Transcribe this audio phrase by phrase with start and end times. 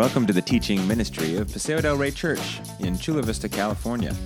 [0.00, 4.16] Welcome to the teaching ministry of Paseo del Rey Church in Chula Vista, California.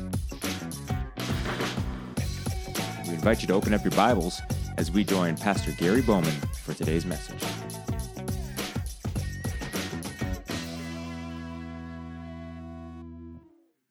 [3.08, 4.40] We invite you to open up your Bibles
[4.76, 6.30] as we join Pastor Gary Bowman
[6.62, 7.42] for today's message.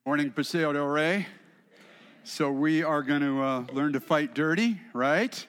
[0.05, 1.27] Morning, Paseo del Rey.
[2.23, 5.45] So, we are going to uh, learn to fight dirty, right?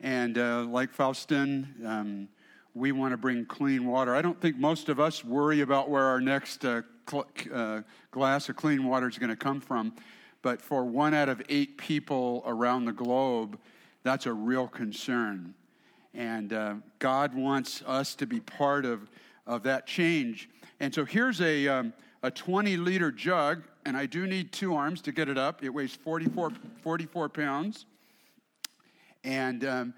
[0.00, 2.28] And uh, like Faustin, um,
[2.74, 4.14] we want to bring clean water.
[4.14, 8.48] I don't think most of us worry about where our next uh, cl- uh, glass
[8.48, 9.92] of clean water is going to come from.
[10.40, 13.58] But for one out of eight people around the globe,
[14.02, 15.54] that's a real concern.
[16.14, 19.08] And uh, God wants us to be part of,
[19.46, 20.48] of that change.
[20.80, 25.00] And so here's a, um, a 20 liter jug, and I do need two arms
[25.02, 25.62] to get it up.
[25.62, 27.86] It weighs 44, 44 pounds.
[29.24, 29.94] And um,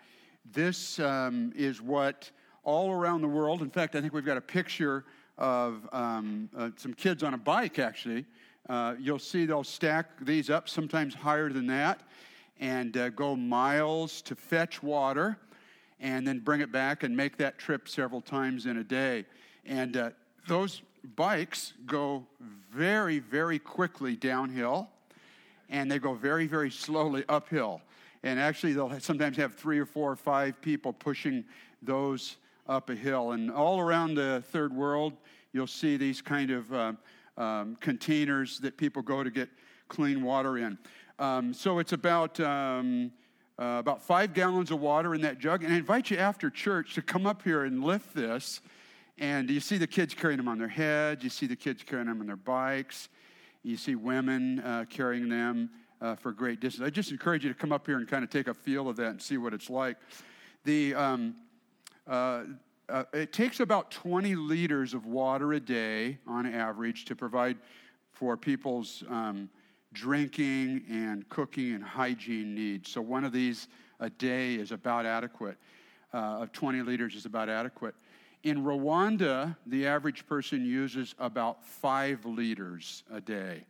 [0.53, 2.31] this um, is what
[2.65, 3.63] all around the world.
[3.63, 5.05] In fact, I think we've got a picture
[5.39, 8.25] of um, uh, some kids on a bike, actually.
[8.69, 12.01] Uh, you'll see they'll stack these up, sometimes higher than that,
[12.61, 15.37] and uh, go miles to fetch water
[16.01, 19.25] and then bring it back and make that trip several times in a day.
[19.65, 20.11] And uh,
[20.49, 20.83] those
[21.17, 22.27] bikes go
[22.73, 24.89] very, very quickly downhill,
[25.69, 27.81] and they go very, very slowly uphill.
[28.23, 31.45] And actually, they'll sometimes have three or four or five people pushing
[31.83, 33.33] those up a hill.
[33.33, 35.15] And all around the third world,
[35.53, 36.93] you'll see these kind of uh,
[37.37, 39.49] um, containers that people go to get
[39.89, 40.79] clean water in.
[41.19, 42.39] Um, so it's about.
[42.41, 43.13] Um,
[43.57, 45.63] uh, about five gallons of water in that jug.
[45.63, 48.61] And I invite you after church to come up here and lift this.
[49.19, 51.23] And you see the kids carrying them on their heads.
[51.23, 53.09] You see the kids carrying them on their bikes.
[53.63, 56.85] You see women uh, carrying them uh, for great distance.
[56.85, 58.97] I just encourage you to come up here and kind of take a feel of
[58.97, 59.99] that and see what it's like.
[60.65, 61.37] The, um,
[62.07, 62.45] uh,
[62.89, 67.57] uh, it takes about 20 liters of water a day on average to provide
[68.13, 69.49] for people's um,
[69.93, 72.91] drinking and cooking and hygiene needs.
[72.91, 73.69] So one of these
[74.01, 75.57] a day is about adequate.
[76.13, 77.95] Uh, of 20 liters is about adequate.
[78.45, 83.65] In Rwanda, the average person uses about five liters a day.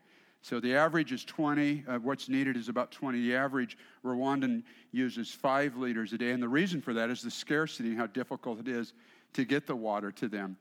[0.44, 1.84] So the average is 20.
[1.88, 3.19] Uh, what's needed is about 20.
[3.19, 4.62] The average Rwandan
[4.93, 6.32] uses five liters a day.
[6.32, 8.93] And the reason for that is the scarcity and how difficult it is
[9.32, 10.59] to get the water to them.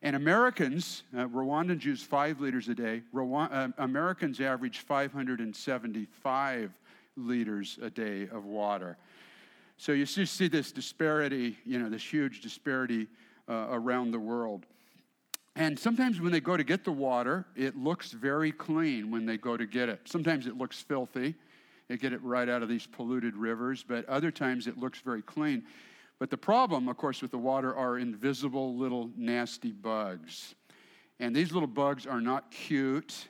[0.00, 3.02] And Americans, uh, Rwandans use five liters a day.
[3.14, 6.72] Rwanda, uh, Americans average 575
[7.18, 8.96] liters a day of water.
[9.76, 13.06] So you see this disparity, you know, this huge disparity
[13.50, 14.64] uh, around the world.
[15.58, 19.38] And sometimes when they go to get the water, it looks very clean when they
[19.38, 20.00] go to get it.
[20.04, 21.34] Sometimes it looks filthy.
[21.88, 25.22] They get it right out of these polluted rivers, but other times it looks very
[25.22, 25.64] clean.
[26.18, 30.54] But the problem, of course, with the water are invisible little nasty bugs.
[31.20, 33.28] And these little bugs are not cute,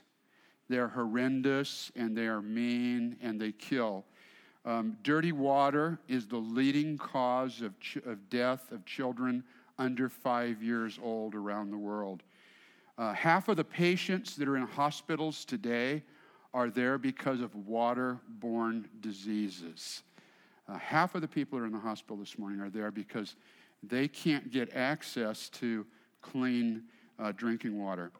[0.69, 4.04] they're horrendous, and they are mean, and they kill.
[4.65, 9.44] Um, dirty water is the leading cause of, ch- of death of children
[9.78, 12.22] under five years old around the world.
[12.98, 16.03] Uh, half of the patients that are in hospitals today
[16.54, 20.03] are there because of waterborne diseases.
[20.69, 23.36] Uh, half of the people that are in the hospital this morning are there because
[23.82, 25.86] they can't get access to
[26.22, 26.82] clean
[27.19, 28.10] uh, drinking water.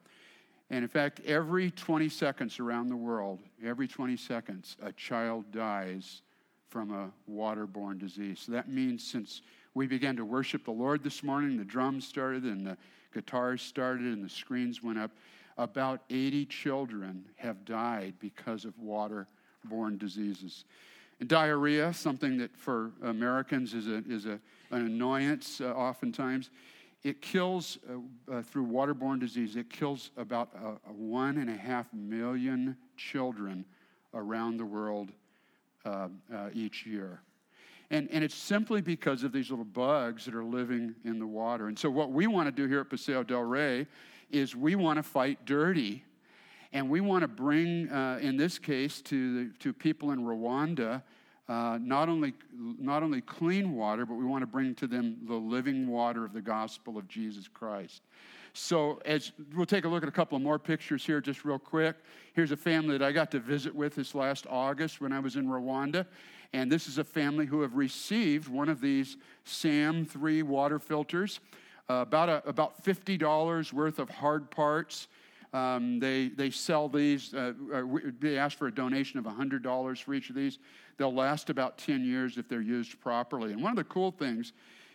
[0.69, 6.21] And in fact, every 20 seconds around the world, every 20 seconds, a child dies
[6.69, 8.41] from a waterborne disease.
[8.45, 9.41] So that means since
[9.77, 11.55] we began to worship the Lord this morning.
[11.55, 12.75] The drums started and the
[13.13, 15.11] guitars started and the screens went up.
[15.55, 20.65] About 80 children have died because of waterborne diseases.
[21.19, 24.39] And diarrhea, something that for Americans is, a, is a,
[24.71, 26.49] an annoyance uh, oftentimes,
[27.03, 31.85] it kills uh, uh, through waterborne disease, it kills about a one and a half
[31.93, 33.63] million children
[34.15, 35.11] around the world
[35.85, 37.21] uh, uh, each year.
[37.89, 41.67] And, and it's simply because of these little bugs that are living in the water.
[41.67, 43.87] And so, what we want to do here at Paseo del Rey
[44.29, 46.03] is we want to fight dirty.
[46.73, 51.01] And we want to bring, uh, in this case, to, the, to people in Rwanda,
[51.47, 55.33] uh, not, only, not only clean water, but we want to bring to them the
[55.33, 58.01] living water of the gospel of Jesus Christ.
[58.57, 61.59] So, as we'll take a look at a couple of more pictures here, just real
[61.59, 61.95] quick.
[62.33, 65.35] Here's a family that I got to visit with this last August when I was
[65.35, 66.07] in Rwanda.
[66.53, 71.39] And this is a family who have received one of these SAM 3 water filters,
[71.87, 75.07] uh, about, a, about $50 worth of hard parts.
[75.53, 77.83] Um, they, they sell these, uh, uh
[78.19, 80.57] they ask for a donation of $100 for each of these.
[80.97, 83.53] They'll last about 10 years if they're used properly.
[83.53, 84.53] And one of the cool things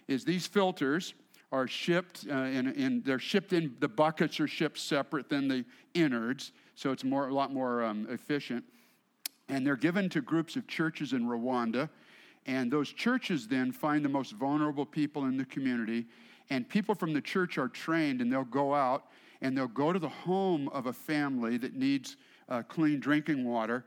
[0.09, 1.15] is these filters
[1.53, 5.65] are shipped, uh, in, in, they're shipped in, the buckets are shipped separate than the
[5.93, 8.65] innards, so it's more, a lot more um, efficient.
[9.51, 11.91] And they're given to groups of churches in Rwanda.
[12.47, 16.07] And those churches then find the most vulnerable people in the community.
[16.49, 19.05] And people from the church are trained, and they'll go out
[19.43, 22.17] and they'll go to the home of a family that needs
[22.49, 23.85] uh, clean drinking water,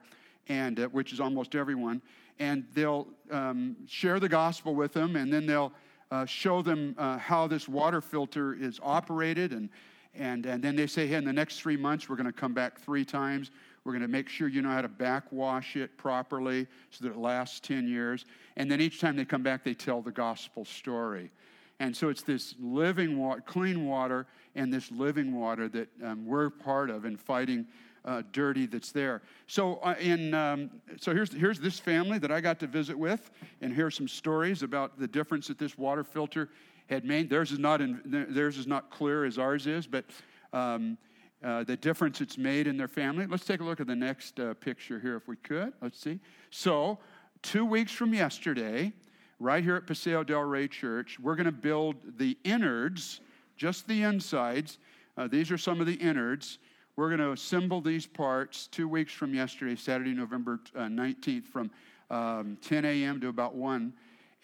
[0.49, 2.01] and uh, which is almost everyone.
[2.39, 5.71] And they'll um, share the gospel with them, and then they'll
[6.11, 9.51] uh, show them uh, how this water filter is operated.
[9.51, 9.69] And,
[10.13, 12.53] and, and then they say, hey, in the next three months, we're going to come
[12.53, 13.51] back three times.
[13.83, 17.17] We're going to make sure you know how to backwash it properly so that it
[17.17, 18.25] lasts 10 years.
[18.55, 21.31] And then each time they come back, they tell the gospel story.
[21.79, 24.25] And so it's this living water, clean water,
[24.55, 27.67] and this living water that um, we're part of in fighting
[28.05, 29.21] uh, dirty that's there.
[29.47, 33.31] So, uh, in, um, so here's, here's this family that I got to visit with,
[33.61, 36.49] and here's some stories about the difference that this water filter
[36.87, 37.29] had made.
[37.29, 40.05] Theirs is not, in, theirs is not clear as ours is, but
[40.53, 40.97] um,
[41.43, 43.25] uh, the difference it's made in their family.
[43.25, 45.73] Let's take a look at the next uh, picture here, if we could.
[45.81, 46.19] Let's see.
[46.51, 46.99] So,
[47.41, 48.93] two weeks from yesterday,
[49.39, 53.21] right here at Paseo del Rey Church, we're going to build the innards,
[53.57, 54.77] just the insides.
[55.17, 56.59] Uh, these are some of the innards
[56.95, 61.69] we're going to assemble these parts two weeks from yesterday, Saturday, November uh, 19th, from
[62.09, 63.19] um, 10 a.m.
[63.19, 63.91] to about 1.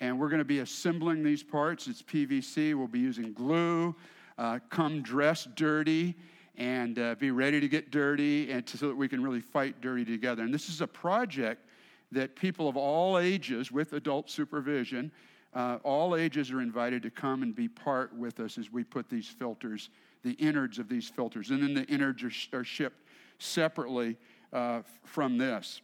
[0.02, 1.88] And we're going to be assembling these parts.
[1.88, 2.76] It's PVC.
[2.76, 3.96] We'll be using glue.
[4.38, 6.16] Uh, come dress dirty
[6.58, 9.80] and uh, be ready to get dirty and to, so that we can really fight
[9.80, 10.44] dirty together.
[10.44, 11.66] And this is a project
[12.12, 15.10] that people of all ages, with adult supervision,
[15.54, 19.10] uh, all ages are invited to come and be part with us as we put
[19.10, 19.90] these filters
[20.24, 21.50] the innards of these filters.
[21.50, 23.02] And then the innards are, are shipped
[23.40, 24.18] separately
[24.54, 25.82] uh, from this.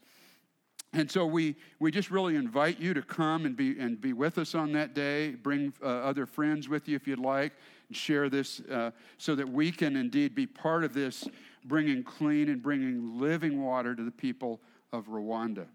[0.94, 4.38] And so we, we just really invite you to come and be, and be with
[4.38, 5.31] us on that day.
[5.31, 7.54] Bring uh, other friends with you if you'd like,
[7.89, 11.28] and share this uh, so that we can indeed be part of this,
[11.66, 14.62] bringing clean and bringing living water to the people
[14.94, 15.66] of Rwanda.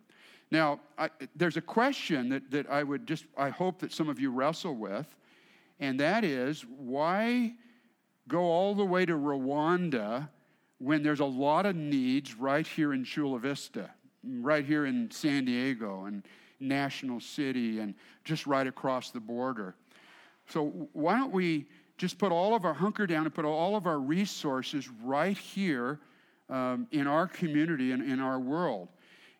[0.51, 4.19] Now, I, there's a question that, that I would just, I hope that some of
[4.19, 5.07] you wrestle with,
[5.79, 7.55] and that is why
[8.29, 10.29] go all the way to Rwanda
[10.79, 13.91] when there's a lot of needs right here in Chula Vista,
[14.25, 16.23] right here in San Diego and
[16.59, 19.75] National City and just right across the border.
[20.49, 21.67] So why don't we
[21.99, 26.01] just put all of our hunker down and put all of our resources right here
[26.49, 28.89] um, in our community and in our world?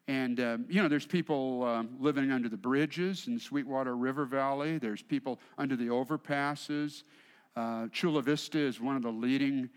[0.09, 4.79] And, um, you know, there's people um, living under the bridges in Sweetwater River Valley.
[4.79, 7.05] There's people under the overpasses.
[7.55, 9.69] Uh, Chula Vista is one of the leading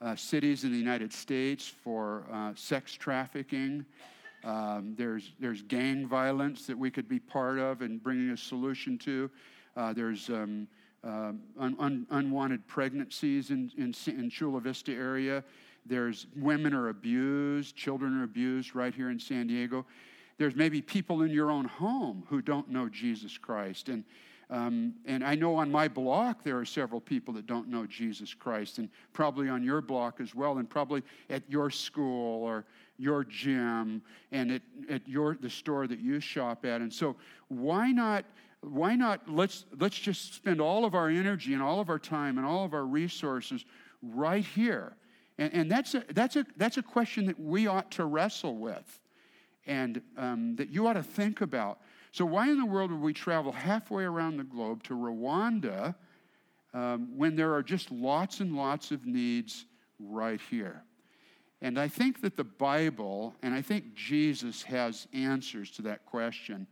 [0.00, 3.84] uh, cities in the United States for uh, sex trafficking.
[4.44, 8.98] Um, there's, there's gang violence that we could be part of and bringing a solution
[8.98, 9.30] to.
[9.76, 10.68] Uh, there's um,
[11.02, 15.42] uh, un, un, unwanted pregnancies in, in, in Chula Vista area.
[15.86, 19.84] There's women are abused, children are abused right here in San Diego.
[20.38, 23.88] There's maybe people in your own home who don't know Jesus Christ.
[23.88, 24.04] And
[24.50, 28.34] um, and I know on my block there are several people that don't know Jesus
[28.34, 32.64] Christ, and probably on your block as well, and probably at your school or
[32.98, 34.02] your gym
[34.32, 36.80] and at, at your the store that you shop at.
[36.80, 37.16] And so
[37.48, 38.24] why not
[38.60, 42.38] why not let's let's just spend all of our energy and all of our time
[42.38, 43.64] and all of our resources
[44.02, 44.94] right here.
[45.38, 49.00] And, and that's a that's a that's a question that we ought to wrestle with
[49.66, 51.80] and um, that you ought to think about.
[52.14, 55.96] So, why in the world would we travel halfway around the globe to Rwanda
[56.72, 59.66] um, when there are just lots and lots of needs
[59.98, 60.84] right here?
[61.60, 66.68] And I think that the Bible and I think Jesus has answers to that question.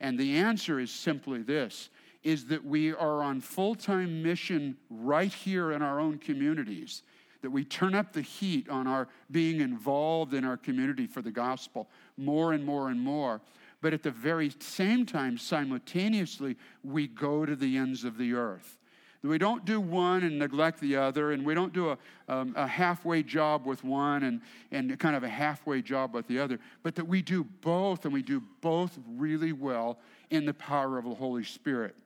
[0.00, 1.90] And the answer is simply this
[2.22, 7.02] is that we are on full-time mission right here in our own communities
[7.42, 11.30] that we turn up the heat on our being involved in our community for the
[11.30, 13.42] gospel more and more and more
[13.80, 18.78] but at the very same time, simultaneously, we go to the ends of the earth.
[19.22, 22.68] We don't do one and neglect the other, and we don't do a, um, a
[22.68, 26.94] halfway job with one and, and kind of a halfway job with the other, but
[26.94, 29.98] that we do both, and we do both really well
[30.30, 31.96] in the power of the Holy Spirit.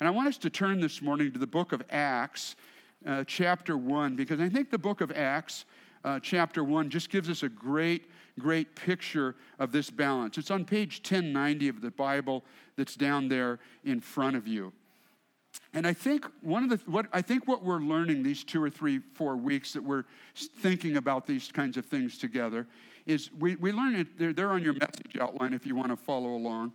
[0.00, 2.56] And I want us to turn this morning to the book of Acts,
[3.06, 5.66] uh, chapter 1, because I think the book of Acts,
[6.04, 8.06] uh, chapter 1, just gives us a great
[8.38, 10.38] great picture of this balance.
[10.38, 12.44] It's on page 1090 of the Bible
[12.76, 14.72] that's down there in front of you.
[15.74, 18.70] And I think one of the what I think what we're learning these two or
[18.70, 22.66] three, four weeks that we're thinking about these kinds of things together
[23.06, 25.96] is we, we learn it, they're, they're on your message outline if you want to
[25.96, 26.72] follow along.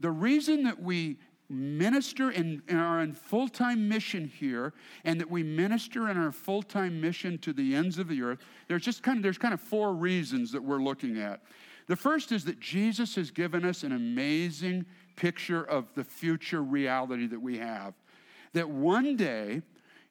[0.00, 1.18] The reason that we
[1.48, 4.72] minister and, are in full time mission here,
[5.04, 8.38] and that we minister in our full time mission to the ends of the earth,
[8.68, 11.42] there's just kind of there's kind of four reasons that we're looking at.
[11.86, 17.26] The first is that Jesus has given us an amazing picture of the future reality
[17.28, 17.94] that we have.
[18.52, 19.62] That one day,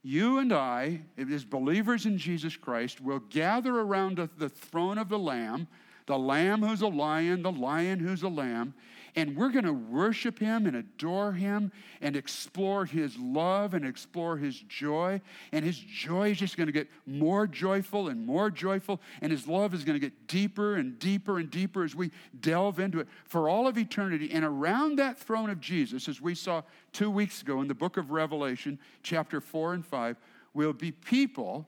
[0.03, 5.19] you and I, as believers in Jesus Christ, will gather around the throne of the
[5.19, 5.67] Lamb,
[6.05, 8.73] the Lamb who's a lion, the lion who's a lamb,
[9.15, 14.37] and we're going to worship him and adore him and explore his love and explore
[14.37, 15.21] his joy.
[15.53, 18.99] And his joy is just going to get more joyful and more joyful.
[19.21, 22.79] And his love is going to get deeper and deeper and deeper as we delve
[22.79, 24.31] into it for all of eternity.
[24.31, 27.95] And around that throne of Jesus, as we saw two weeks ago in the book
[27.95, 30.17] of Revelation, chapter 4 and 5,
[30.53, 31.67] will be people,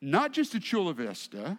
[0.00, 1.58] not just at Chula Vista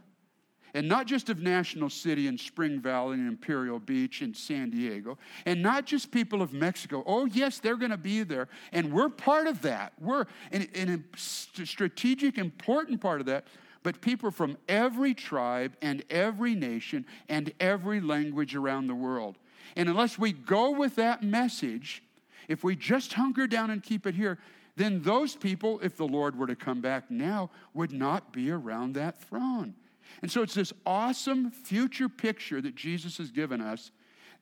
[0.73, 5.17] and not just of National City and Spring Valley and Imperial Beach and San Diego,
[5.45, 7.03] and not just people of Mexico.
[7.05, 9.93] Oh, yes, they're going to be there, and we're part of that.
[9.99, 13.47] We're an, an strategic, important part of that.
[13.83, 19.37] But people from every tribe and every nation and every language around the world.
[19.77, 22.03] And unless we go with that message,
[22.47, 24.39] if we just hunker down and keep it here,
[24.75, 28.93] then those people, if the Lord were to come back now, would not be around
[28.93, 29.73] that throne.
[30.21, 33.91] And so it's this awesome future picture that Jesus has given us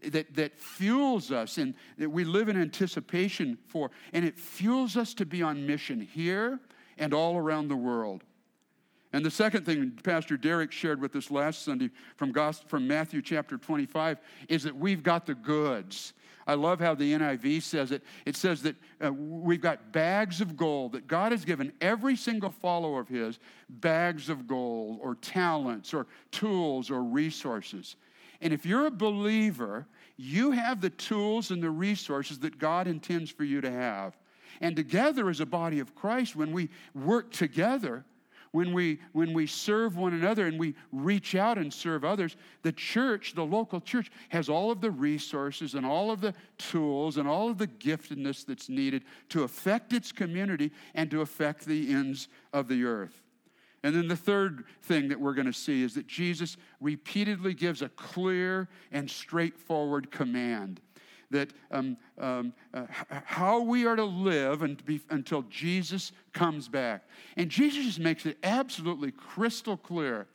[0.04, 3.92] that, that fuels us and that we live in anticipation for.
[4.14, 6.60] And it fuels us to be on mission here
[6.98, 8.24] and all around the world.
[9.14, 12.34] And the second thing Pastor Derek shared with us last Sunday from,
[12.68, 14.20] from Matthew chapter 25
[14.50, 16.14] is that we've got the goods.
[16.48, 18.04] I love how the NIV says it.
[18.26, 22.52] It says that uh, we've got bags of gold, that God has given every single
[22.52, 27.96] follower of His bags of gold or talents or tools or resources.
[28.42, 29.88] And if you're a believer,
[30.18, 34.16] you have the tools and the resources that God intends for you to have.
[34.62, 38.06] And together as a body of Christ, when we work together,
[38.56, 42.72] when we, when we serve one another and we reach out and serve others, the
[42.72, 47.28] church, the local church, has all of the resources and all of the tools and
[47.28, 52.30] all of the giftedness that's needed to affect its community and to affect the ends
[52.54, 53.24] of the earth.
[53.84, 57.82] And then the third thing that we're going to see is that Jesus repeatedly gives
[57.82, 60.80] a clear and straightforward command
[61.32, 67.04] that um, um, uh, how we are to live and be, until Jesus comes back.
[67.38, 70.28] And Jesus just makes it absolutely crystal clear.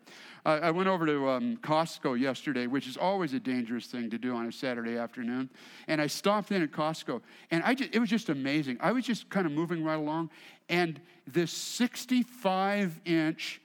[0.45, 4.19] Uh, I went over to um, Costco yesterday, which is always a dangerous thing to
[4.19, 5.51] do on a Saturday afternoon.
[5.87, 7.21] And I stopped in at Costco,
[7.51, 8.79] and I just, it was just amazing.
[8.81, 10.31] I was just kind of moving right along,
[10.69, 13.61] and this 65 inch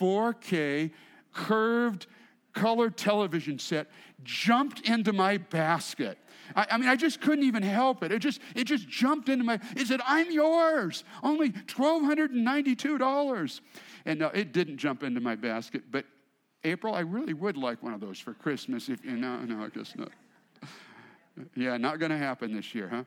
[0.00, 0.90] 4K
[1.32, 2.06] curved
[2.52, 3.88] color television set
[4.24, 6.18] jumped into my basket.
[6.56, 8.12] I, I, mean, I just couldn't even help it.
[8.12, 13.60] It just, it just jumped into my, it said, I'm yours, only $1,292.
[14.06, 16.04] And no, it didn't jump into my basket, but
[16.64, 19.68] April, I really would like one of those for Christmas if you know, no, I
[19.68, 20.10] guess not.
[21.54, 23.04] Yeah, not going to happen this year, huh?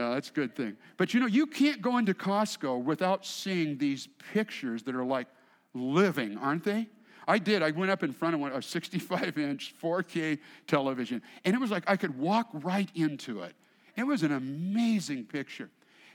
[0.00, 0.76] Uh, that's a good thing.
[0.98, 5.26] But you know, you can't go into Costco without seeing these pictures that are like
[5.74, 6.86] living, aren't they?
[7.26, 7.62] I did.
[7.62, 11.70] I went up in front of one, a 65 inch 4K television, and it was
[11.70, 13.54] like I could walk right into it.
[13.96, 15.70] It was an amazing picture.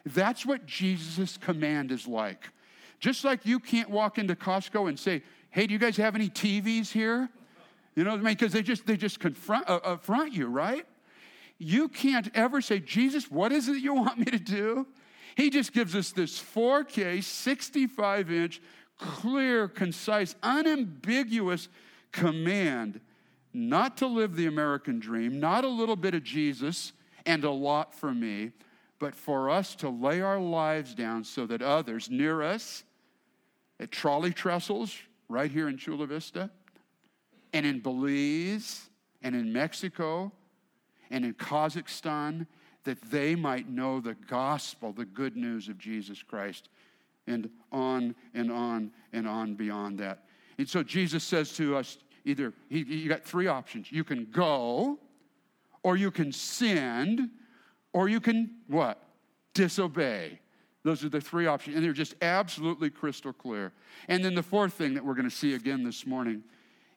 [0.06, 2.50] That's what Jesus' command is like.
[3.00, 5.22] Just like you can't walk into Costco and say,
[5.52, 7.30] hey, do you guys have any TVs here?
[7.96, 8.34] You know what I mean?
[8.34, 10.86] Because they just, they just confront, uh, affront you, right?
[11.58, 14.88] You can't ever say, Jesus, what is it you want me to do?
[15.36, 18.62] He just gives us this 4K, 65 inch
[18.98, 21.70] clear, concise, unambiguous
[22.12, 23.00] command
[23.54, 26.94] not to live the American dream, not a little bit of Jesus
[27.26, 28.52] and a lot for me,
[29.00, 32.84] but for us to lay our lives down so that others near us,
[33.80, 34.96] at trolley trestles,
[35.30, 36.50] right here in Chula Vista,
[37.54, 38.90] and in Belize,
[39.22, 40.32] and in Mexico,
[41.10, 42.48] and in Kazakhstan,
[42.84, 46.70] that they might know the gospel, the good news of Jesus Christ
[47.28, 50.24] and on and on and on beyond that.
[50.58, 53.92] And so Jesus says to us either, he, you got three options.
[53.92, 55.00] You can go,
[55.84, 57.32] or you can sin,
[57.94, 59.02] or you can what?
[59.54, 60.40] Disobey.
[60.84, 61.76] Those are the three options.
[61.76, 63.74] And they're just absolutely crystal clear.
[64.08, 66.44] And then the fourth thing that we're going to see again this morning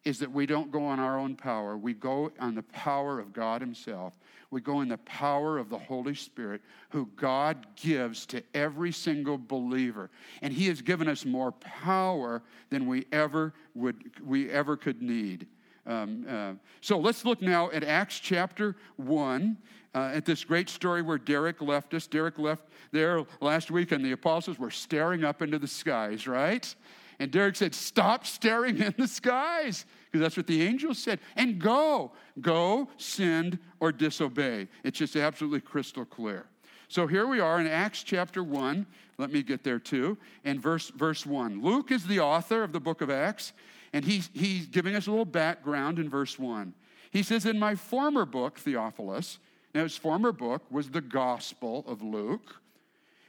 [0.05, 1.77] is that we don't go on our own power.
[1.77, 4.15] We go on the power of God Himself.
[4.51, 9.39] We go in the power of the Holy Spirit, who God gives to every single
[9.39, 10.11] believer.
[10.43, 15.47] And He has given us more power than we ever would we ever could need.
[15.87, 19.57] Um, uh, so let's look now at Acts chapter 1.
[19.95, 22.07] uh, at this great story where Derek left us.
[22.07, 26.75] Derek left there last week, and the apostles were staring up into the skies, right?
[27.21, 31.21] And Derek said, Stop staring in the skies, because that's what the angel said.
[31.37, 34.69] And go, go, send, or disobey.
[34.83, 36.47] It's just absolutely crystal clear.
[36.89, 38.87] So here we are in Acts chapter 1.
[39.19, 40.17] Let me get there too.
[40.45, 41.63] And verse, verse 1.
[41.63, 43.53] Luke is the author of the book of Acts,
[43.93, 46.73] and he's, he's giving us a little background in verse 1.
[47.11, 49.39] He says, In my former book, Theophilus,
[49.75, 52.57] now his former book was the Gospel of Luke.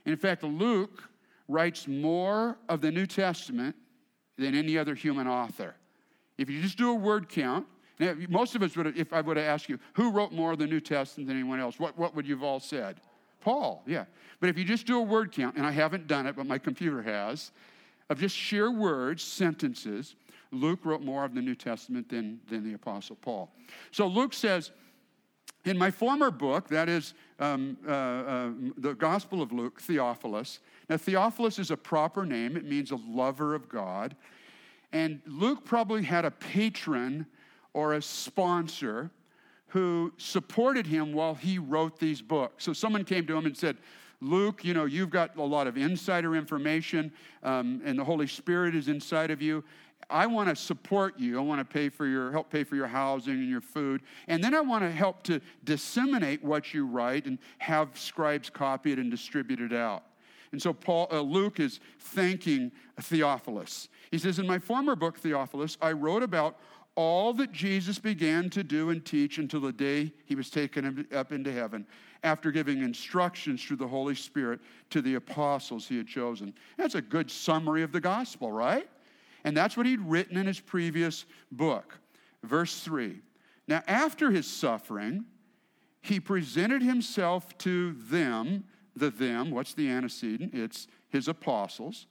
[0.06, 1.04] And in fact, Luke
[1.48, 3.76] writes more of the New Testament
[4.42, 5.76] than any other human author.
[6.38, 7.68] If you just do a word count,
[8.30, 10.68] most of us would, if I would have asked you, who wrote more of the
[10.68, 13.00] New Testament than anyone else, what, what would you have all said?
[13.42, 14.06] Paul, yeah.
[14.40, 16.58] But if you just do a word count, and I haven't done it, but my
[16.58, 17.52] computer has,
[18.10, 20.16] of just sheer words, sentences,
[20.52, 23.52] Luke wrote more of the New Testament than, than the Apostle Paul.
[23.92, 24.72] So Luke says,
[25.64, 30.60] in my former book, that is um, uh, uh, the Gospel of Luke, Theophilus.
[30.92, 34.14] Now, Theophilus is a proper name, it means a lover of God.
[34.92, 37.28] And Luke probably had a patron
[37.74, 39.10] or a sponsor
[39.68, 42.66] who supported him while he wrote these books.
[42.66, 43.78] So someone came to him and said,
[44.20, 48.76] Luke, you know, you've got a lot of insider information, um, and the Holy Spirit
[48.76, 49.64] is inside of you.
[50.10, 51.38] I want to support you.
[51.38, 54.02] I want to pay for your help pay for your housing and your food.
[54.28, 58.92] And then I want to help to disseminate what you write and have scribes copy
[58.92, 60.04] it and distribute it out.
[60.51, 63.89] And so Paul, uh, Luke is thanking Theophilus.
[64.12, 66.58] He says, In my former book, Theophilus, I wrote about
[66.96, 71.31] all that Jesus began to do and teach until the day he was taken up
[71.31, 71.86] into heaven,
[72.24, 76.53] after giving instructions through the Holy Spirit to the apostles he had chosen.
[76.77, 78.88] That's a good summary of the gospel, right?
[79.43, 81.98] And that's what he'd written in his previous book.
[82.43, 83.20] Verse 3.
[83.67, 85.25] Now, after his suffering,
[86.01, 88.65] he presented himself to them,
[88.96, 90.54] the them, what's the antecedent?
[90.54, 92.08] It's his apostles.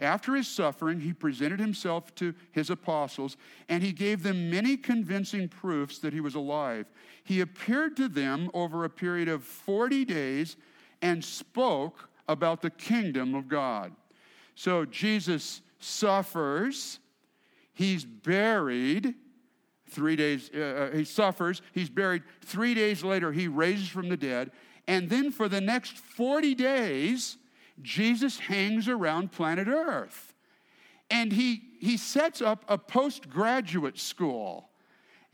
[0.00, 3.36] After his suffering, he presented himself to his apostles,
[3.68, 6.86] and he gave them many convincing proofs that he was alive.
[7.24, 10.56] He appeared to them over a period of 40 days
[11.02, 13.92] and spoke about the kingdom of God.
[14.54, 17.00] So Jesus suffers,
[17.72, 19.14] he's buried.
[19.90, 22.22] Three days, uh, uh, he suffers, he's buried.
[22.42, 24.50] Three days later, he raises from the dead.
[24.88, 27.36] And then for the next 40 days,
[27.82, 30.34] Jesus hangs around planet Earth.
[31.10, 34.70] And he, he sets up a postgraduate school.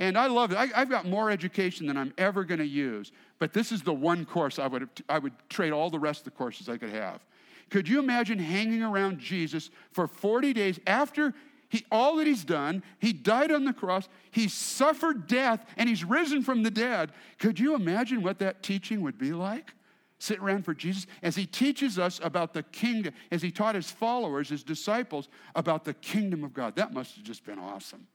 [0.00, 0.58] And I love it.
[0.58, 3.12] I, have got more education than I'm ever going to use.
[3.38, 6.24] But this is the one course I would, I would trade all the rest of
[6.24, 7.24] the courses I could have.
[7.70, 11.32] Could you imagine hanging around Jesus for 40 days after
[11.74, 12.82] he, all that he's done?
[13.00, 17.10] He died on the cross, he suffered death, and he's risen from the dead.
[17.38, 19.74] Could you imagine what that teaching would be like?
[20.20, 23.90] Sit around for Jesus as he teaches us about the kingdom, as he taught his
[23.90, 26.76] followers, his disciples, about the kingdom of God.
[26.76, 28.06] That must have just been awesome.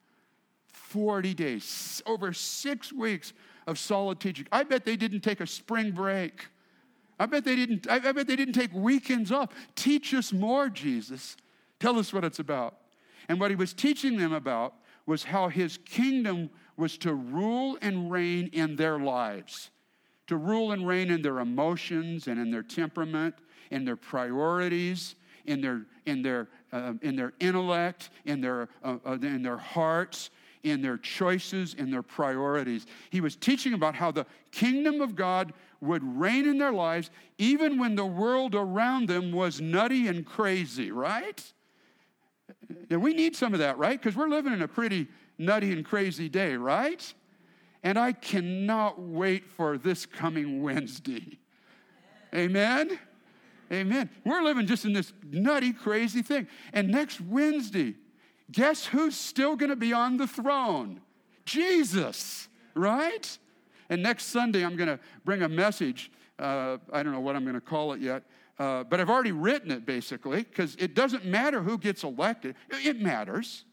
[0.72, 3.34] 40 days, over six weeks
[3.68, 4.48] of solid teaching.
[4.54, 6.48] I bet they didn't take a spring break.
[7.20, 9.50] I bet they didn't, I bet they didn't take weekends off.
[9.76, 11.36] Teach us more, Jesus.
[11.80, 12.78] Tell us what it's about.
[13.30, 14.74] And what he was teaching them about
[15.06, 19.70] was how his kingdom was to rule and reign in their lives,
[20.28, 23.36] to rule and reign in their emotions and in their temperament,
[23.70, 25.16] in their priorities,
[25.46, 30.32] in their, in their, uh, in their intellect, in their, uh, uh, in their hearts,
[30.64, 32.86] in their choices, in their priorities.
[33.12, 37.78] He was teaching about how the kingdom of God would reign in their lives even
[37.78, 41.42] when the world around them was nutty and crazy, right?
[42.90, 44.00] And we need some of that, right?
[44.00, 47.14] Because we're living in a pretty nutty and crazy day, right?
[47.84, 51.40] And I cannot wait for this coming Wednesday.
[52.34, 53.00] Amen?
[53.72, 54.10] Amen.
[54.26, 56.48] We're living just in this nutty, crazy thing.
[56.74, 57.96] And next Wednesday,
[58.52, 61.02] guess who's still going to be on the throne?
[61.46, 63.38] Jesus, right?
[63.90, 66.12] And next Sunday, I'm going to bring a message.
[66.38, 68.24] Uh, I don't know what I'm going to call it yet,
[68.60, 73.00] uh, but I've already written it basically because it doesn't matter who gets elected, it
[73.00, 73.64] matters.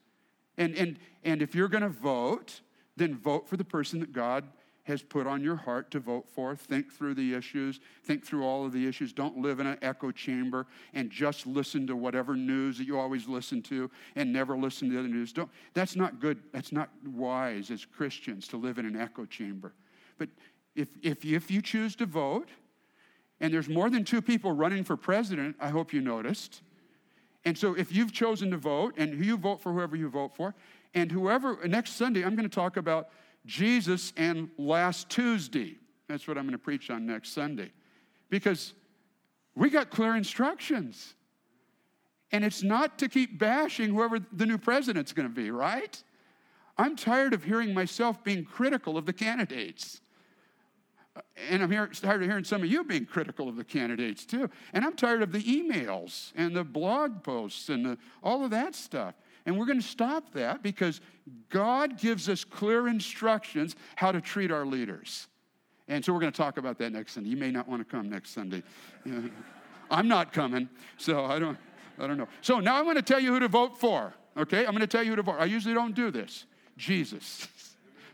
[0.56, 2.60] And, and, and if you're going to vote,
[2.96, 4.44] then vote for the person that God
[4.84, 6.54] has put on your heart to vote for.
[6.54, 9.12] Think through the issues, think through all of the issues.
[9.12, 13.26] Don't live in an echo chamber and just listen to whatever news that you always
[13.26, 15.32] listen to and never listen to the other news.
[15.32, 16.40] Don't, that's not good.
[16.52, 19.74] That's not wise as Christians to live in an echo chamber.
[20.18, 20.28] But
[20.76, 22.48] if, if, if you choose to vote,
[23.40, 26.62] and there's more than two people running for president, I hope you noticed.
[27.44, 30.54] And so if you've chosen to vote, and you vote for whoever you vote for,
[30.94, 33.08] and whoever, next Sunday, I'm going to talk about
[33.44, 35.76] Jesus and last Tuesday.
[36.08, 37.70] That's what I'm going to preach on next Sunday.
[38.30, 38.72] Because
[39.54, 41.14] we got clear instructions.
[42.32, 46.02] And it's not to keep bashing whoever the new president's going to be, right?
[46.76, 50.00] I'm tired of hearing myself being critical of the candidates.
[51.50, 54.50] And I'm here, tired of hearing some of you being critical of the candidates too.
[54.72, 58.74] And I'm tired of the emails and the blog posts and the, all of that
[58.74, 59.14] stuff.
[59.44, 61.00] And we're going to stop that because
[61.50, 65.28] God gives us clear instructions how to treat our leaders.
[65.88, 67.30] And so we're going to talk about that next Sunday.
[67.30, 68.62] You may not want to come next Sunday.
[69.90, 71.56] I'm not coming, so I don't,
[71.98, 72.26] I don't know.
[72.40, 74.12] So now I'm going to tell you who to vote for.
[74.36, 75.36] Okay, I'm going to tell you who to vote.
[75.38, 76.44] I usually don't do this.
[76.76, 77.46] Jesus.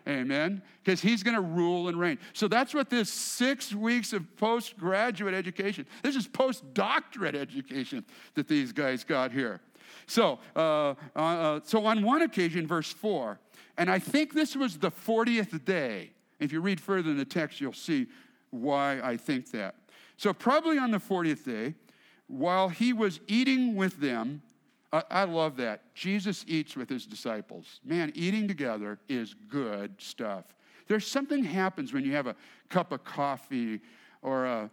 [0.08, 0.62] Amen.
[0.82, 2.18] Because he's going to rule and reign.
[2.32, 8.72] So that's what this six weeks of postgraduate education, this is postdoctorate education that these
[8.72, 9.60] guys got here.
[10.06, 13.38] So, uh, uh, uh, so on one occasion, verse 4,
[13.78, 16.10] and I think this was the 40th day.
[16.40, 18.06] If you read further in the text, you'll see
[18.50, 19.76] why I think that.
[20.16, 21.74] So, probably on the 40th day,
[22.26, 24.42] while he was eating with them,
[24.92, 25.94] I, I love that.
[25.94, 27.80] Jesus eats with his disciples.
[27.84, 30.44] Man, eating together is good stuff.
[30.88, 32.36] There's something happens when you have a
[32.68, 33.80] cup of coffee
[34.20, 34.70] or a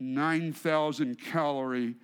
[0.00, 1.94] 9,000 calorie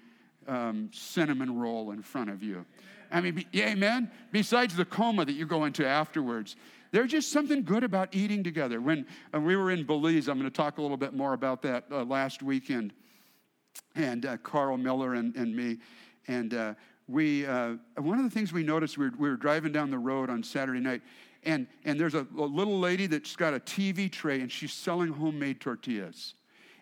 [0.47, 2.65] um, cinnamon roll in front of you.
[3.11, 4.11] I mean, be, yeah, amen?
[4.33, 6.57] Besides the coma that you go into afterwards,
[6.91, 8.81] there's just something good about eating together.
[8.81, 11.63] When uh, we were in Belize, I'm going to talk a little bit more about
[11.63, 12.93] that uh, last weekend,
[13.95, 15.79] and uh, Carl Miller and, and me.
[16.29, 16.75] And uh,
[17.09, 19.99] we, uh, one of the things we noticed, we were, we were, driving down the
[19.99, 21.03] road on Saturday night,
[21.45, 25.13] and, and there's a, a little lady that's got a TV tray, and she's selling
[25.13, 26.35] homemade tortillas.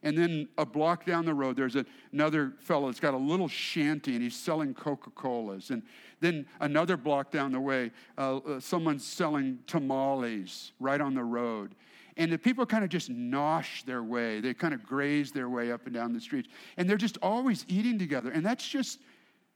[0.05, 3.46] And then a block down the road, there's a, another fellow that's got a little
[3.46, 5.70] shanty and he's selling Coca Colas.
[5.70, 5.83] And
[6.20, 11.76] then another block down the way, uh, uh, someone's selling tamales right on the road.
[12.16, 14.40] And the people kind of just nosh their way.
[14.40, 16.48] They kind of graze their way up and down the streets.
[16.76, 18.31] And they're just always eating together.
[18.31, 18.98] And that's just,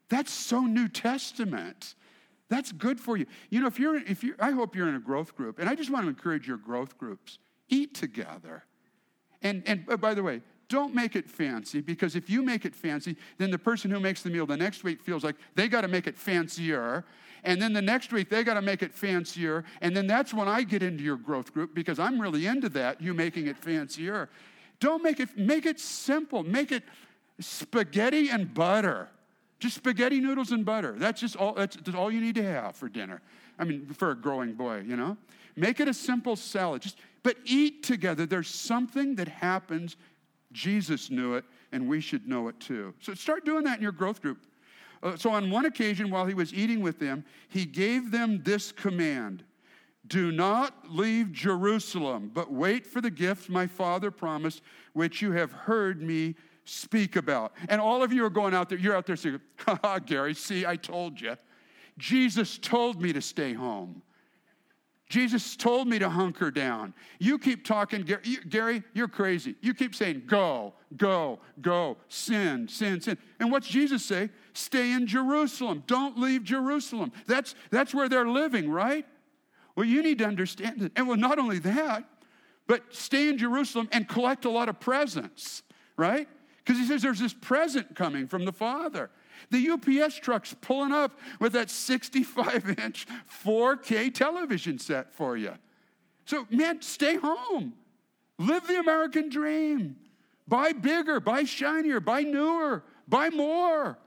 [0.08, 1.94] that's so New Testament.
[2.48, 3.26] That's good for you.
[3.50, 5.58] You know, if you're, if you're, I hope you're in a growth group.
[5.58, 7.38] And I just want to encourage your growth groups.
[7.68, 8.64] Eat together.
[9.42, 12.74] And, and oh, by the way, don't make it fancy because if you make it
[12.74, 15.82] fancy, then the person who makes the meal the next week feels like they got
[15.82, 17.04] to make it fancier.
[17.44, 19.64] And then the next week, they got to make it fancier.
[19.80, 23.00] And then that's when I get into your growth group because I'm really into that,
[23.00, 24.28] you making it fancier.
[24.80, 26.42] Don't make it, make it simple.
[26.42, 26.82] Make it
[27.38, 29.08] spaghetti and butter.
[29.58, 30.94] Just spaghetti noodles and butter.
[30.98, 33.22] That's just all, that's, that's all you need to have for dinner.
[33.58, 35.16] I mean, for a growing boy, you know?
[35.56, 36.82] Make it a simple salad.
[36.82, 38.26] Just but eat together.
[38.26, 39.96] There's something that happens.
[40.52, 42.94] Jesus knew it, and we should know it too.
[43.00, 44.38] So start doing that in your growth group.
[45.02, 48.70] Uh, so on one occasion, while he was eating with them, he gave them this
[48.72, 49.42] command
[50.06, 55.50] Do not leave Jerusalem, but wait for the gift my father promised, which you have
[55.50, 56.36] heard me
[56.66, 57.52] speak about.
[57.68, 60.66] And all of you are going out there, you're out there saying, Ha Gary, see,
[60.66, 61.36] I told you.
[61.96, 64.02] Jesus told me to stay home.
[65.08, 66.92] Jesus told me to hunker down.
[67.20, 68.04] You keep talking,
[68.48, 69.54] Gary, you're crazy.
[69.60, 73.16] You keep saying, go, go, go, sin, sin, sin.
[73.38, 74.30] And what's Jesus say?
[74.52, 75.84] Stay in Jerusalem.
[75.86, 77.12] Don't leave Jerusalem.
[77.26, 79.06] That's, that's where they're living, right?
[79.76, 80.92] Well, you need to understand it.
[80.96, 82.02] And well, not only that,
[82.66, 85.62] but stay in Jerusalem and collect a lot of presents,
[85.96, 86.28] right?
[86.66, 89.08] Because he says there's this present coming from the Father.
[89.50, 93.06] The UPS truck's pulling up with that 65 inch
[93.44, 95.52] 4K television set for you.
[96.24, 97.74] So, man, stay home.
[98.38, 99.94] Live the American dream.
[100.48, 103.98] Buy bigger, buy shinier, buy newer, buy more.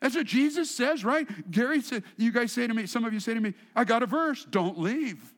[0.00, 1.50] That's what Jesus says, right?
[1.50, 4.02] Gary said, you guys say to me, some of you say to me, I got
[4.02, 5.32] a verse, don't leave.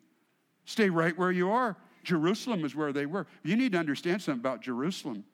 [0.64, 1.76] Stay right where you are.
[2.02, 3.26] Jerusalem is where they were.
[3.44, 5.24] You need to understand something about Jerusalem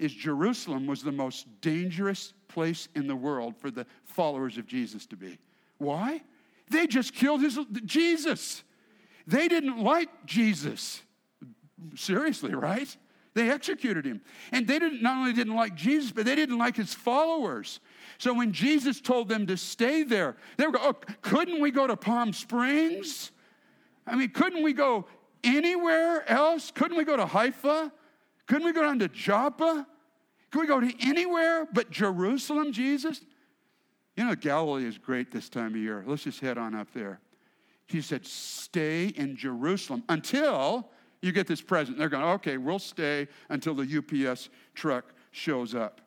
[0.00, 5.06] is Jerusalem was the most dangerous place in the world for the followers of Jesus
[5.06, 5.38] to be.
[5.78, 6.22] Why?
[6.70, 8.64] They just killed his Jesus.
[9.26, 11.02] They didn't like Jesus.
[11.94, 12.96] Seriously, right?
[13.34, 14.22] They executed him.
[14.52, 17.80] And they didn't not only didn't like Jesus, but they didn't like his followers.
[18.18, 21.86] So when Jesus told them to stay there, they were going, oh, couldn't we go
[21.86, 23.32] to Palm Springs?
[24.06, 25.06] I mean, couldn't we go
[25.44, 26.70] anywhere else?
[26.70, 27.92] Couldn't we go to Haifa?
[28.46, 29.86] Couldn't we go down to Joppa?
[30.50, 33.20] Can we go to anywhere but Jerusalem, Jesus?
[34.16, 36.04] You know, Galilee is great this time of year.
[36.06, 37.20] Let's just head on up there.
[37.86, 40.90] He said, Stay in Jerusalem until
[41.22, 41.98] you get this present.
[41.98, 46.00] They're going, okay, we'll stay until the UPS truck shows up.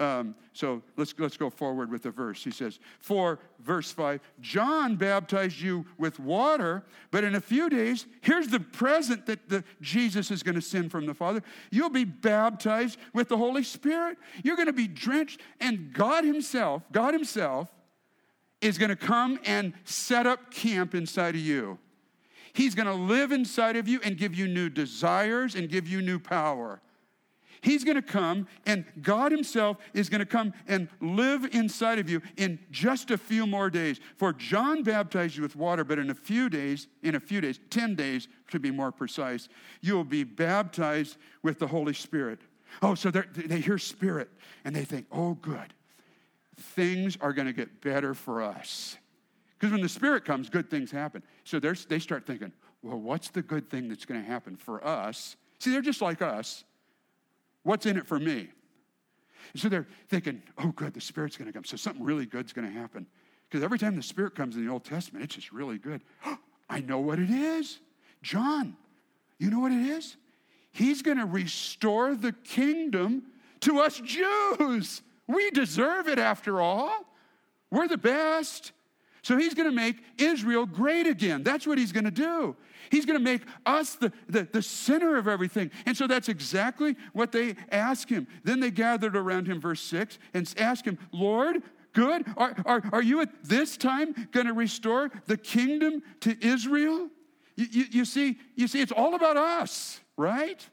[0.00, 2.42] Um, so let's, let's go forward with the verse.
[2.42, 8.06] He says, For, verse 5, John baptized you with water, but in a few days,
[8.22, 11.42] here's the present that the, Jesus is going to send from the Father.
[11.70, 14.16] You'll be baptized with the Holy Spirit.
[14.42, 17.68] You're going to be drenched, and God Himself, God Himself,
[18.62, 21.78] is going to come and set up camp inside of you.
[22.54, 26.00] He's going to live inside of you and give you new desires and give you
[26.00, 26.80] new power.
[27.62, 32.08] He's going to come, and God Himself is going to come and live inside of
[32.08, 34.00] you in just a few more days.
[34.16, 37.60] For John baptized you with water, but in a few days, in a few days,
[37.70, 39.48] 10 days to be more precise,
[39.82, 42.40] you will be baptized with the Holy Spirit.
[42.82, 44.30] Oh, so they hear Spirit
[44.64, 45.74] and they think, oh, good.
[46.56, 48.96] Things are going to get better for us.
[49.58, 51.22] Because when the Spirit comes, good things happen.
[51.44, 55.36] So they start thinking, well, what's the good thing that's going to happen for us?
[55.58, 56.64] See, they're just like us.
[57.70, 58.48] What's in it for me?
[59.52, 61.62] And so they're thinking, oh, good, the Spirit's going to come.
[61.62, 63.06] So something really good's going to happen.
[63.48, 66.00] Because every time the Spirit comes in the Old Testament, it's just really good.
[66.68, 67.78] I know what it is.
[68.22, 68.76] John,
[69.38, 70.16] you know what it is?
[70.72, 73.22] He's going to restore the kingdom
[73.60, 75.02] to us Jews.
[75.28, 77.04] We deserve it after all.
[77.70, 78.72] We're the best.
[79.22, 81.42] So he's going to make Israel great again.
[81.42, 82.56] That's what he's going to do.
[82.90, 85.70] He's going to make us the, the, the, center of everything.
[85.86, 88.26] And so that's exactly what they ask him.
[88.42, 93.02] Then they gathered around him, verse 6, and asked him, Lord, good, are, are, are
[93.02, 97.08] you at this time going to restore the kingdom to Israel?
[97.56, 100.66] You, you, you, see, you see, it's all about us, right?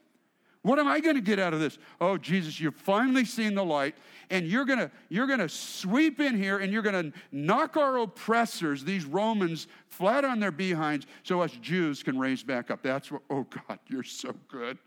[0.67, 1.79] What am I going to get out of this?
[2.01, 3.95] Oh, Jesus, you've finally seen the light,
[4.29, 7.77] and you're going to you're going to sweep in here and you're going to knock
[7.77, 12.81] our oppressors, these Romans, flat on their behinds so us Jews can raise back up.
[12.83, 14.77] That's what, oh God, you're so good.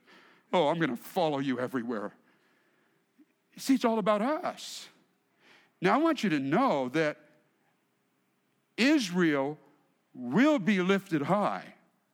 [0.53, 2.12] Oh, I'm going to follow you everywhere.
[3.57, 4.87] See, it's all about us.
[5.81, 7.16] Now, I want you to know that
[8.77, 9.57] Israel
[10.12, 11.64] will be lifted high.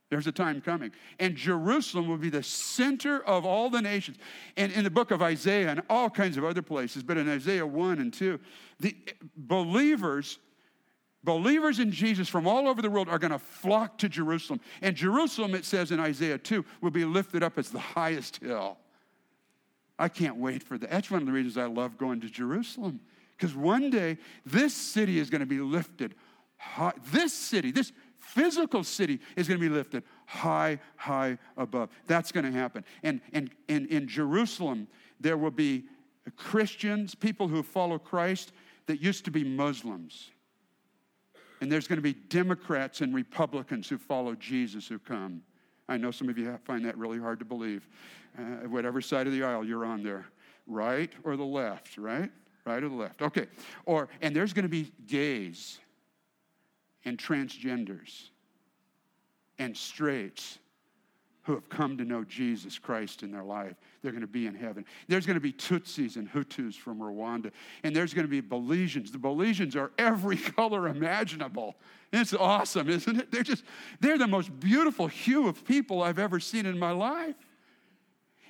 [0.09, 0.93] There's a time coming.
[1.19, 4.19] And Jerusalem will be the center of all the nations.
[4.57, 7.67] And in the book of Isaiah and all kinds of other places, but in Isaiah
[7.67, 8.39] 1 and 2,
[8.79, 8.97] the
[9.37, 10.39] believers,
[11.25, 14.61] believers in Jesus from all over the world are going to flock to Jerusalem.
[14.81, 18.79] And Jerusalem, it says in Isaiah 2, will be lifted up as the highest hill.
[19.99, 20.91] I can't wait for that.
[20.91, 23.01] That's one of the reasons I love going to Jerusalem.
[23.37, 26.15] Because one day, this city is going to be lifted.
[26.59, 26.93] High.
[27.13, 27.93] This city, this
[28.27, 31.89] physical city is going to be lifted high, high above.
[32.07, 32.85] That's going to happen.
[33.03, 34.89] And, and, in Jerusalem,
[35.21, 35.85] there will be
[36.37, 38.53] Christians, people who follow Christ
[38.87, 40.31] that used to be Muslims.
[41.61, 45.43] And there's going to be Democrats and Republicans who follow Jesus who come.
[45.89, 47.89] I know some of you find that really hard to believe.
[48.37, 50.27] Uh, whatever side of the aisle you're on there,
[50.67, 52.31] right or the left, right?
[52.67, 53.23] Right or the left.
[53.23, 53.47] Okay.
[53.87, 55.79] Or and there's going to be gays
[57.07, 58.29] and transgenders
[59.59, 60.59] and straights
[61.45, 63.77] who have come to know Jesus Christ in their life.
[64.03, 64.85] They're going to be in heaven.
[65.07, 67.53] There's going to be Tutsis and Hutus from Rwanda,
[67.85, 69.13] and there's going to be Belizeans.
[69.13, 71.77] The Belizeans are every color imaginable.
[72.13, 73.31] It's awesome, isn't it?
[73.31, 73.63] They're just,
[74.01, 77.37] they're the most beautiful hue of people I've ever seen in my life.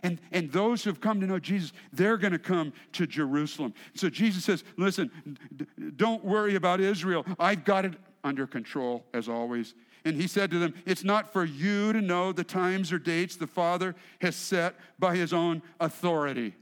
[0.02, 3.74] And, and those who have come to know Jesus, they're going to come to Jerusalem.
[3.94, 5.10] So Jesus says, Listen,
[5.54, 5.66] d-
[5.96, 7.26] don't worry about Israel.
[7.38, 9.74] I've got it under control as always.
[10.05, 13.37] And he said to them, It's not for you to know the times or dates
[13.37, 16.55] the Father has set by his own authority.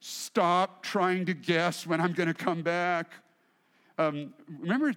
[0.00, 3.12] Stop trying to guess when I'm going to come back.
[3.98, 4.92] Um, remember,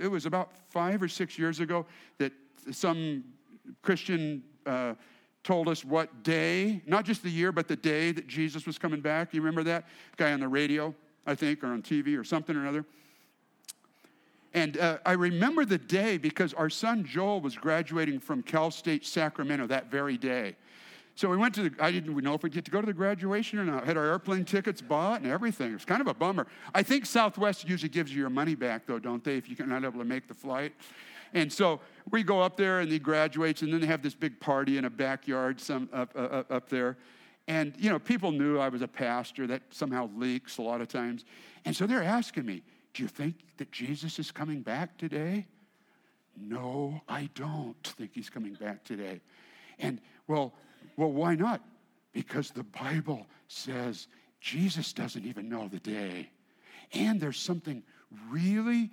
[0.00, 1.86] it was about five or six years ago
[2.18, 2.32] that
[2.70, 3.24] some
[3.82, 4.94] Christian uh,
[5.44, 9.00] told us what day, not just the year, but the day that Jesus was coming
[9.00, 9.32] back.
[9.32, 9.86] You remember that?
[10.16, 10.94] Guy on the radio,
[11.26, 12.84] I think, or on TV or something or another.
[14.54, 19.04] And uh, I remember the day because our son Joel was graduating from Cal State
[19.04, 20.56] Sacramento that very day.
[21.14, 22.92] So we went to the, I didn't know if we'd get to go to the
[22.92, 23.84] graduation or not.
[23.84, 25.70] Had our airplane tickets bought and everything.
[25.70, 26.46] It was kind of a bummer.
[26.72, 29.84] I think Southwest usually gives you your money back, though, don't they, if you're not
[29.84, 30.74] able to make the flight?
[31.34, 31.80] And so
[32.10, 34.84] we go up there and he graduates, and then they have this big party in
[34.84, 36.96] a backyard some, up, uh, up there.
[37.48, 39.46] And, you know, people knew I was a pastor.
[39.46, 41.24] That somehow leaks a lot of times.
[41.64, 42.62] And so they're asking me,
[42.98, 45.46] do you think that Jesus is coming back today?
[46.36, 49.20] No, I don't think he's coming back today.
[49.78, 50.52] And well,
[50.96, 51.62] well, why not?
[52.12, 54.08] Because the Bible says
[54.40, 56.28] Jesus doesn't even know the day.
[56.92, 57.84] And there's something
[58.28, 58.90] really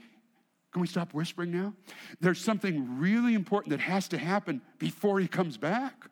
[0.72, 1.74] can we stop whispering now?
[2.20, 6.10] There's something really important that has to happen before he comes back.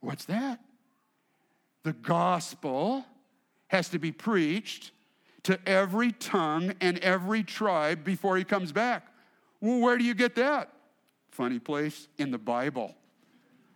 [0.00, 0.60] What's that?
[1.84, 3.04] The gospel
[3.68, 4.92] has to be preached
[5.44, 9.06] to every tongue and every tribe before he comes back.
[9.60, 10.72] Well, where do you get that?
[11.30, 12.94] Funny place in the Bible.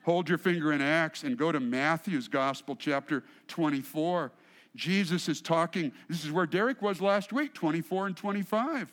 [0.05, 4.33] Hold your finger in Acts and go to Matthew's Gospel, chapter 24.
[4.75, 5.92] Jesus is talking.
[6.09, 8.92] This is where Derek was last week, 24 and 25.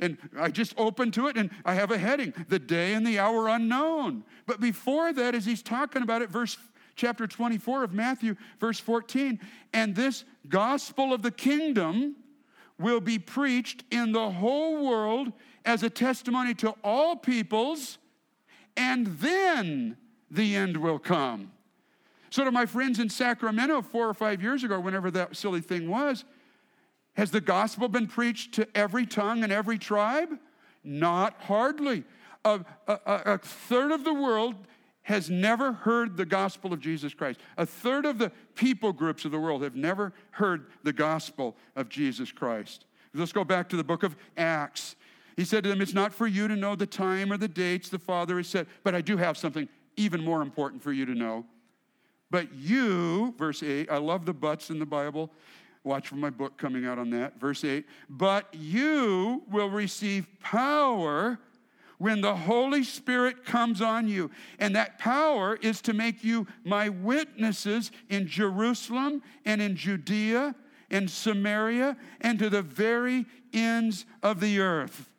[0.00, 3.18] And I just opened to it and I have a heading, the day and the
[3.18, 4.24] hour unknown.
[4.46, 6.56] But before that, as he's talking about it, verse
[6.98, 9.40] chapter 24 of Matthew, verse 14,
[9.72, 12.16] and this gospel of the kingdom
[12.78, 15.32] will be preached in the whole world
[15.64, 17.98] as a testimony to all peoples,
[18.76, 19.96] and then
[20.30, 21.52] the end will come.
[22.30, 25.88] So, to my friends in Sacramento four or five years ago, whenever that silly thing
[25.88, 26.24] was,
[27.14, 30.38] has the gospel been preached to every tongue and every tribe?
[30.84, 32.04] Not hardly.
[32.44, 34.54] A, a, a, third of the world
[35.08, 37.40] has never heard the gospel of Jesus Christ.
[37.56, 41.88] A third of the people groups of the world have never heard the gospel of
[41.88, 42.84] Jesus Christ.
[43.14, 44.96] Let's go back to the book of Acts.
[45.34, 47.88] He said to them, It's not for you to know the time or the dates
[47.88, 49.66] the Father has said, but I do have something
[49.96, 51.46] even more important for you to know.
[52.30, 55.30] But you, verse 8, I love the buts in the Bible.
[55.84, 57.40] Watch for my book coming out on that.
[57.40, 61.38] Verse 8, but you will receive power
[61.98, 64.30] when the Holy Spirit comes on you.
[64.58, 70.54] And that power is to make you my witnesses in Jerusalem and in Judea
[70.90, 75.10] and Samaria and to the very ends of the earth.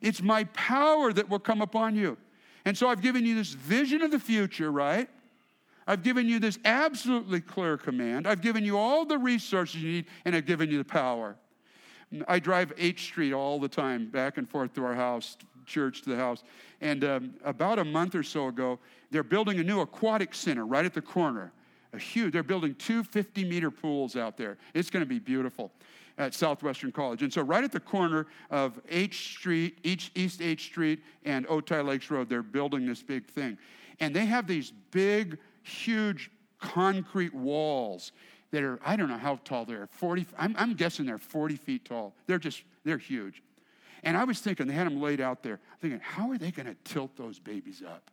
[0.00, 2.16] It's my power that will come upon you.
[2.64, 5.08] And so I've given you this vision of the future, right?
[5.86, 8.26] I've given you this absolutely clear command.
[8.26, 11.36] I've given you all the resources you need, and I've given you the power.
[12.28, 15.36] I drive H Street all the time, back and forth to our house,
[15.70, 16.42] church to the house.
[16.80, 18.78] And um, about a month or so ago,
[19.10, 21.52] they're building a new aquatic center right at the corner.
[21.92, 24.58] A huge, they're building two 50 meter pools out there.
[24.74, 25.72] It's going to be beautiful
[26.18, 27.22] at Southwestern College.
[27.22, 32.10] And so, right at the corner of H Street, East H Street, and Otay Lakes
[32.10, 33.56] Road, they're building this big thing.
[34.00, 38.12] And they have these big huge concrete walls
[38.50, 41.84] that are, I don't know how tall they're, 40, I'm, I'm guessing they're 40 feet
[41.84, 42.14] tall.
[42.26, 43.42] They're just, they're huge.
[44.02, 46.66] And I was thinking, they had them laid out there, thinking, how are they going
[46.66, 48.10] to tilt those babies up?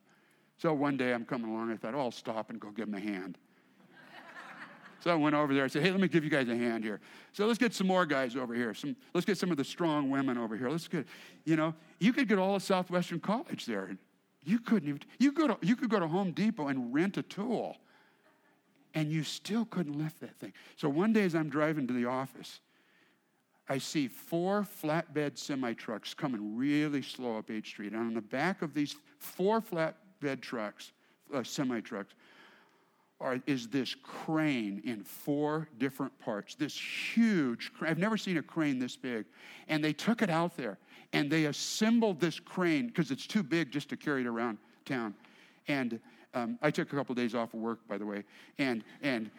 [0.58, 2.96] So one day I'm coming along, I thought, oh, I'll stop and go give them
[2.96, 3.38] a hand.
[5.00, 6.84] so I went over there, I said, hey, let me give you guys a hand
[6.84, 7.00] here.
[7.34, 8.74] So let's get some more guys over here.
[8.74, 10.70] Some, let's get some of the strong women over here.
[10.70, 11.08] Let's get,
[11.46, 13.98] you know, you could get all of Southwestern College there
[14.48, 17.76] you couldn't even, you, go you could go to Home Depot and rent a tool,
[18.94, 20.54] and you still couldn't lift that thing.
[20.78, 22.62] So one day as I'm driving to the office,
[23.70, 27.94] I see four flatbed semi trucks coming really slow up H Street.
[27.94, 30.94] And on the back of these four flatbed trucks,
[31.34, 32.14] uh, semi trucks,
[33.46, 36.56] is this crane in four different parts.
[36.56, 37.92] This huge, crane.
[37.92, 39.26] I've never seen a crane this big.
[39.68, 40.78] And they took it out there
[41.14, 45.16] and they assembled this crane because it's too big just to carry it around town.
[45.68, 46.00] And
[46.34, 48.24] um, I took a couple of days off of work, by the way.
[48.60, 49.32] And, and,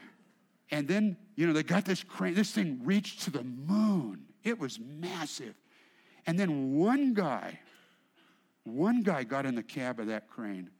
[0.70, 2.34] and then, you know, they got this crane.
[2.34, 4.24] This thing reached to the moon.
[4.44, 5.54] It was massive.
[6.26, 7.58] And then one guy,
[8.64, 10.70] one guy got in the cab of that crane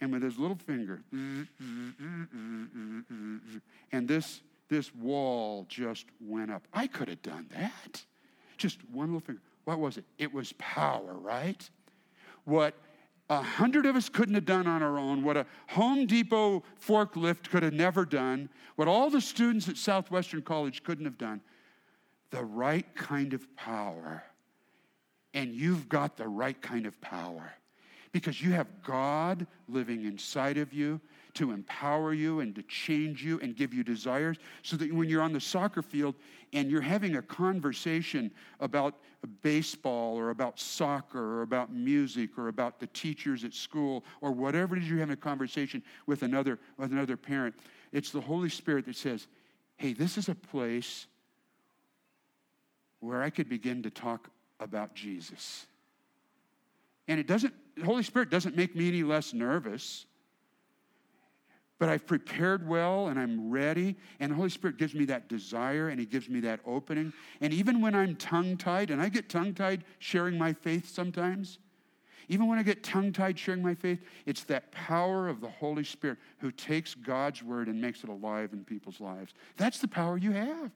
[0.00, 1.48] and with his little finger, and
[4.08, 6.66] this, this wall just went up.
[6.72, 8.02] I could have done that.
[8.56, 9.42] Just one little finger.
[9.64, 10.04] What was it?
[10.18, 11.68] It was power, right?
[12.44, 12.74] What
[13.30, 17.48] a hundred of us couldn't have done on our own, what a Home Depot forklift
[17.48, 21.40] could have never done, what all the students at Southwestern College couldn't have done,
[22.30, 24.24] the right kind of power.
[25.32, 27.52] And you've got the right kind of power
[28.10, 31.00] because you have God living inside of you
[31.34, 35.22] to empower you and to change you and give you desires so that when you're
[35.22, 36.14] on the soccer field
[36.52, 38.94] and you're having a conversation about
[39.42, 44.76] baseball or about soccer or about music or about the teachers at school or whatever
[44.76, 47.54] it is you're having a conversation with another with another parent
[47.92, 49.26] it's the holy spirit that says
[49.76, 51.06] hey this is a place
[53.00, 55.66] where i could begin to talk about jesus
[57.10, 60.06] and it doesn't, the Holy Spirit doesn't make me any less nervous.
[61.80, 63.96] But I've prepared well and I'm ready.
[64.20, 67.12] And the Holy Spirit gives me that desire and He gives me that opening.
[67.40, 71.58] And even when I'm tongue tied, and I get tongue tied sharing my faith sometimes,
[72.28, 75.82] even when I get tongue tied sharing my faith, it's that power of the Holy
[75.82, 79.32] Spirit who takes God's word and makes it alive in people's lives.
[79.56, 80.70] That's the power you have.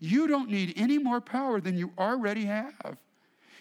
[0.00, 2.98] You don't need any more power than you already have.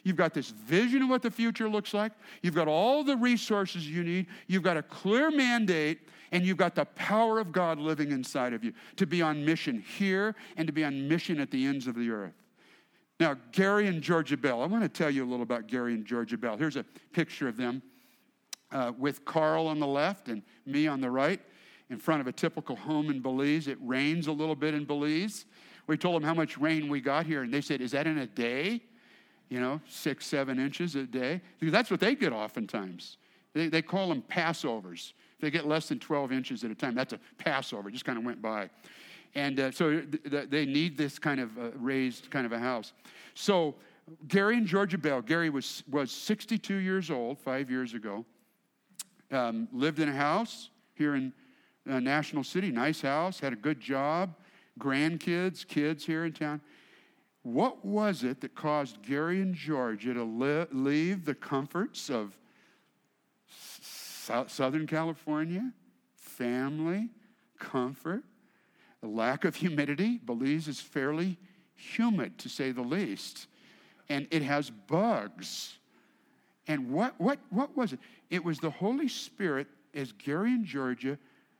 [0.05, 2.11] You've got this vision of what the future looks like.
[2.43, 4.27] You've got all the resources you need.
[4.45, 8.63] You've got a clear mandate, and you've got the power of God living inside of
[8.63, 11.95] you to be on mission here and to be on mission at the ends of
[11.95, 12.35] the earth.
[13.19, 14.61] Now, Gary and Georgia Bell.
[14.61, 16.55] I want to tell you a little about Gary and Georgia Bell.
[16.55, 17.81] Here's a picture of them
[18.71, 21.41] uh, with Carl on the left and me on the right
[21.89, 23.67] in front of a typical home in Belize.
[23.67, 25.45] It rains a little bit in Belize.
[25.87, 28.19] We told them how much rain we got here, and they said, Is that in
[28.19, 28.83] a day?
[29.49, 31.41] You know, six, seven inches a day?
[31.61, 33.17] That's what they get oftentimes.
[33.53, 35.13] They, they call them Passovers.
[35.39, 37.91] They get less than 12 inches at a time, that's a Passover.
[37.91, 38.69] Just kind of went by.
[39.35, 42.59] And uh, so th- th- they need this kind of uh, raised kind of a
[42.59, 42.93] house.
[43.33, 43.75] So
[44.27, 48.25] Gary and Georgia Bell, Gary was, was 62 years old five years ago,
[49.31, 51.33] um, lived in a house here in
[51.89, 54.35] uh, National City, nice house, had a good job,
[54.79, 56.61] grandkids, kids here in town.
[57.45, 62.35] What was it that caused Gary and Georgia to leave the comforts of
[63.47, 65.71] S- Southern California,
[66.15, 67.11] family,
[67.59, 68.23] comfort,
[69.03, 70.17] a lack of humidity?
[70.25, 71.37] Belize is fairly
[71.75, 73.45] humid, to say the least,
[74.09, 75.77] and it has bugs.
[76.67, 77.99] And what, what, what was it?
[78.31, 81.19] It was the Holy Spirit, as Gary and Georgia,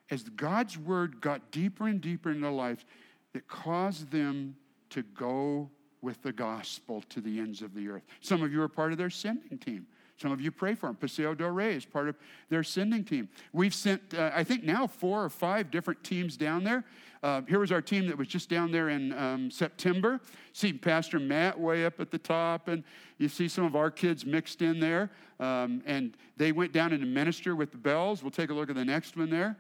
[0.10, 2.86] as God's word got deeper and deeper in their lives,
[3.34, 4.56] that caused them
[4.90, 5.70] to go
[6.06, 8.04] with the gospel to the ends of the earth.
[8.22, 9.88] Some of you are part of their sending team.
[10.18, 10.96] Some of you pray for them.
[10.96, 12.16] Paseo del Rey is part of
[12.48, 13.28] their sending team.
[13.52, 16.86] We've sent, uh, I think now, four or five different teams down there.
[17.24, 20.22] Uh, here was our team that was just down there in um, September.
[20.54, 22.84] See Pastor Matt way up at the top, and
[23.18, 25.10] you see some of our kids mixed in there.
[25.40, 28.22] Um, and they went down and minister with the bells.
[28.22, 29.58] We'll take a look at the next one there.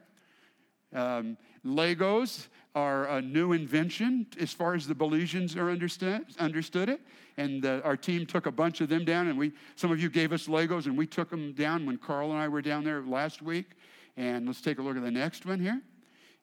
[0.94, 7.02] Um, Legos are a new invention as far as the Belizeans are understood, understood it.
[7.38, 10.10] And uh, our team took a bunch of them down, and we some of you
[10.10, 13.02] gave us Legos, and we took them down when Carl and I were down there
[13.02, 13.72] last week.
[14.18, 15.82] And let's take a look at the next one here.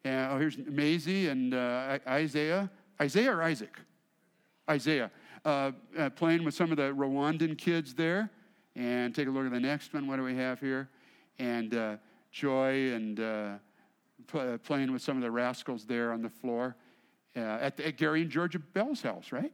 [0.05, 2.71] Uh, oh, here's Maisie and uh, Isaiah.
[3.01, 3.79] Isaiah or Isaac?
[4.69, 5.11] Isaiah.
[5.45, 8.31] Uh, uh, playing with some of the Rwandan kids there.
[8.75, 10.07] And take a look at the next one.
[10.07, 10.89] What do we have here?
[11.39, 11.97] And uh,
[12.31, 13.21] Joy and
[14.35, 16.77] uh, playing with some of the rascals there on the floor
[17.37, 19.53] uh, at, the, at, Gary and Georgia Bell's house, right?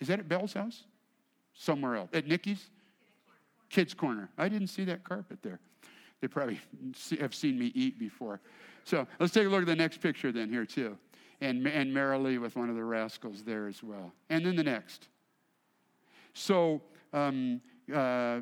[0.00, 0.84] Is that at Bell's house?
[1.54, 2.10] Somewhere else.
[2.12, 2.70] At Nikki's?
[3.70, 4.28] Kids' Corner.
[4.38, 5.60] I didn't see that carpet there.
[6.20, 6.60] They probably
[7.20, 8.40] have seen me eat before.
[8.84, 10.96] So let's take a look at the next picture then here too.
[11.40, 14.12] And, and Marilee with one of the rascals there as well.
[14.30, 15.08] And then the next.
[16.32, 16.82] So
[17.12, 17.60] um,
[17.92, 18.40] uh,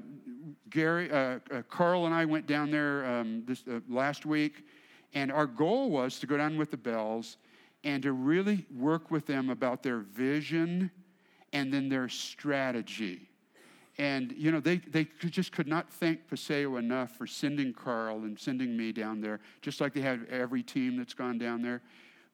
[0.71, 4.65] Gary, uh, uh, Carl and I went down there um, this uh, last week
[5.15, 7.37] and our goal was to go down with the Bells
[7.85, 10.91] and to really work with them about their vision
[11.53, 13.29] and then their strategy.
[13.99, 18.39] And, you know, they, they just could not thank Paseo enough for sending Carl and
[18.39, 21.83] sending me down there, just like they have every team that's gone down there.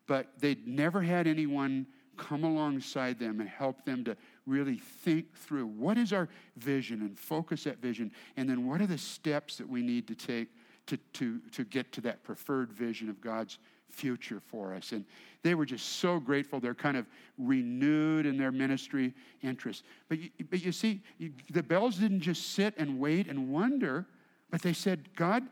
[0.07, 4.17] But they'd never had anyone come alongside them and help them to
[4.47, 8.87] really think through what is our vision and focus that vision, and then what are
[8.87, 10.49] the steps that we need to take
[10.89, 13.59] to, to, to get to that preferred vision of God's
[13.89, 14.93] future for us.
[14.93, 15.05] And
[15.43, 16.61] they were just so grateful.
[16.61, 17.07] They're kind of
[17.39, 19.85] renewed in their ministry interest.
[20.09, 24.07] But you, but you see, you, the Bells didn't just sit and wait and wonder,
[24.51, 25.45] but they said, God,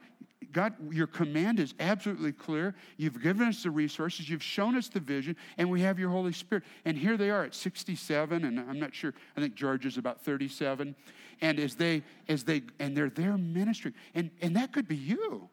[0.53, 2.75] God, your command is absolutely clear.
[2.99, 6.33] You've given us the resources, you've shown us the vision, and we have your Holy
[6.33, 6.65] Spirit.
[6.85, 10.23] And here they are at 67, and I'm not sure, I think George is about
[10.23, 10.95] 37
[11.41, 13.95] and as they as they and they're there ministering.
[14.15, 15.49] And and that could be you.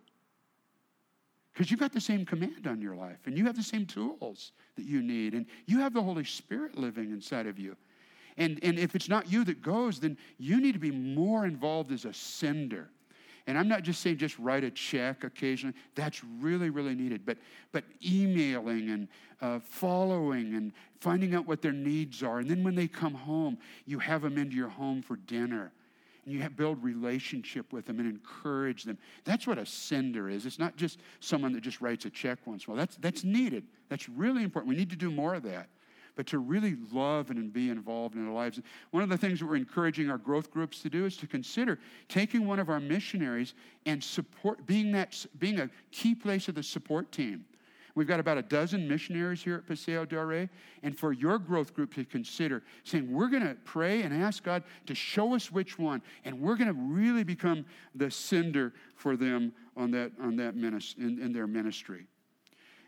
[1.54, 4.54] Because you've got the same command on your life and you have the same tools
[4.76, 7.76] that you need and you have the holy spirit living inside of you.
[8.38, 11.92] And and if it's not you that goes then you need to be more involved
[11.92, 12.90] as a sender
[13.48, 17.38] and i'm not just saying just write a check occasionally that's really really needed but
[17.72, 19.08] but emailing and
[19.44, 20.72] uh, following and
[21.02, 22.40] finding out what their needs are.
[22.40, 25.74] And then when they come home, you have them into your home for dinner.
[26.24, 28.98] And you have, build relationship with them and encourage them.
[29.26, 30.46] That's what a sender is.
[30.46, 32.78] It's not just someone that just writes a check once in a while.
[32.78, 33.66] That's, that's needed.
[33.90, 34.70] That's really important.
[34.70, 35.68] We need to do more of that.
[36.16, 38.60] But to really love and be involved in their lives.
[38.92, 41.80] One of the things that we're encouraging our growth groups to do is to consider
[42.08, 43.56] taking one of our missionaries
[43.86, 47.46] and support, being, that, being a key place of the support team
[47.96, 50.50] We've got about a dozen missionaries here at Paseo del Rey.
[50.82, 54.64] And for your growth group to consider saying, we're going to pray and ask God
[54.88, 56.02] to show us which one.
[56.26, 61.04] And we're going to really become the sender for them on that, on that ministry,
[61.04, 62.08] in, in their ministry.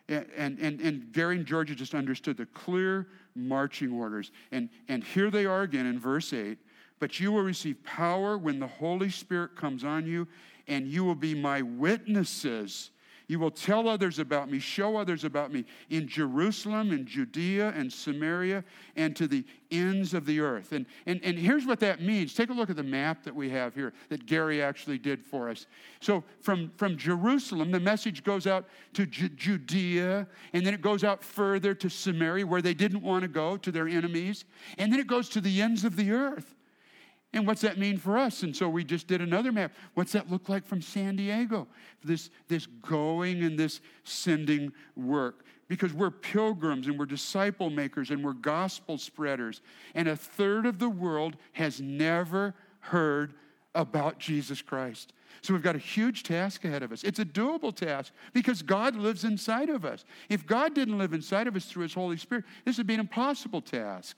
[0.08, 4.32] And, and, and Gary and Georgia just understood the clear marching orders.
[4.52, 6.58] And, and here they are again in verse 8
[7.00, 10.28] but you will receive power when the Holy Spirit comes on you,
[10.68, 12.92] and you will be my witnesses
[13.28, 17.92] you will tell others about me, show others about me in Jerusalem and Judea and
[17.92, 18.64] Samaria
[18.96, 20.72] and to the ends of the earth.
[20.72, 22.34] And, and, and here's what that means.
[22.34, 25.50] Take a look at the map that we have here that Gary actually did for
[25.50, 25.66] us.
[26.02, 31.04] So from, from Jerusalem, the message goes out to Ju- Judea, and then it goes
[31.04, 34.46] out further to Samaria, where they didn't want to go, to their enemies.
[34.78, 36.56] And then it goes to the ends of the earth.
[37.36, 38.44] And what's that mean for us?
[38.44, 39.74] And so we just did another map.
[39.94, 41.68] What's that look like from San Diego?
[42.02, 45.46] This, this going and this sending work.
[45.68, 49.62] Because we're pilgrims and we're disciple makers and we're gospel spreaders.
[49.96, 53.34] And a third of the world has never heard
[53.74, 55.12] about Jesus Christ.
[55.42, 57.04] So we've got a huge task ahead of us.
[57.04, 60.06] It's a doable task because God lives inside of us.
[60.30, 63.02] If God didn't live inside of us through His Holy Spirit, this would be an
[63.02, 64.16] impossible task.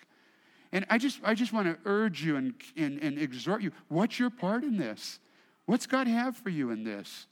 [0.72, 4.20] And I just, I just want to urge you and, and, and exhort you what's
[4.20, 5.20] your part in this?
[5.66, 7.28] What's God have for you in this?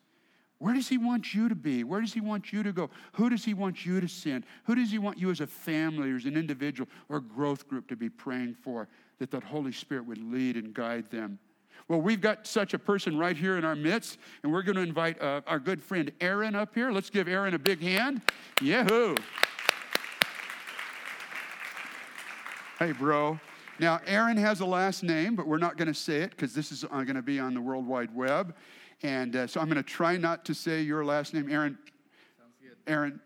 [0.57, 1.83] Where does He want you to be?
[1.83, 2.89] Where does He want you to go?
[3.13, 4.45] Who does He want you to send?
[4.65, 7.88] Who does He want you as a family or as an individual or growth group
[7.89, 8.88] to be praying for
[9.19, 11.39] that the Holy Spirit would lead and guide them?
[11.88, 14.81] Well, we've got such a person right here in our midst, and we're going to
[14.81, 16.91] invite uh, our good friend Aaron up here.
[16.91, 18.21] Let's give Aaron a big hand.
[18.61, 19.15] Yahoo!
[22.78, 23.39] Hey, bro.
[23.80, 26.73] Now, Aaron has a last name, but we're not going to say it because this
[26.73, 28.53] is uh, going to be on the World Wide Web.
[29.01, 31.78] And uh, so I'm going to try not to say your last name, Aaron.
[32.86, 33.21] Aaron.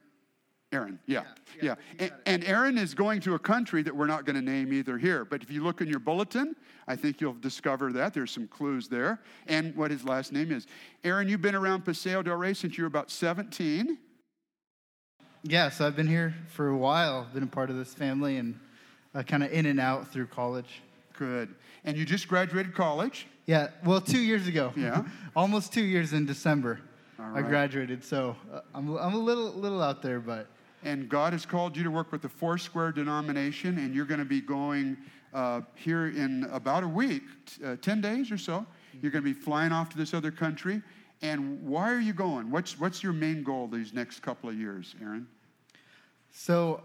[0.71, 1.23] Aaron, yeah,
[1.55, 1.63] yeah.
[1.63, 1.75] yeah.
[1.97, 4.99] And, and, Aaron is going to a country that we're not going to name either
[4.99, 5.25] here.
[5.25, 6.55] But if you look in your bulletin,
[6.87, 8.13] I think you'll discover that.
[8.13, 10.67] There's some clues there and what his last name is.
[11.03, 13.97] Aaron, you've been around Paseo del Rey since you were about 17.
[15.41, 18.59] Yeah, so I've been here for a while, been a part of this family, and
[19.15, 20.81] uh, kind of in and out through college.
[21.17, 21.53] Good.
[21.83, 23.27] And you just graduated college?
[23.45, 24.71] Yeah, well, two years ago.
[24.75, 25.03] Yeah.
[25.35, 26.79] Almost two years in December.
[27.21, 30.47] I graduated, so uh, I'm, I'm a little, little out there, but.
[30.83, 34.25] And God has called you to work with the Foursquare denomination, and you're going to
[34.25, 34.95] be going
[35.33, 37.23] uh, here in about a week,
[37.65, 38.65] uh, 10 days or so.
[39.01, 40.81] You're going to be flying off to this other country.
[41.21, 42.49] And why are you going?
[42.49, 45.27] What's, what's your main goal these next couple of years, Aaron?
[46.31, 46.81] So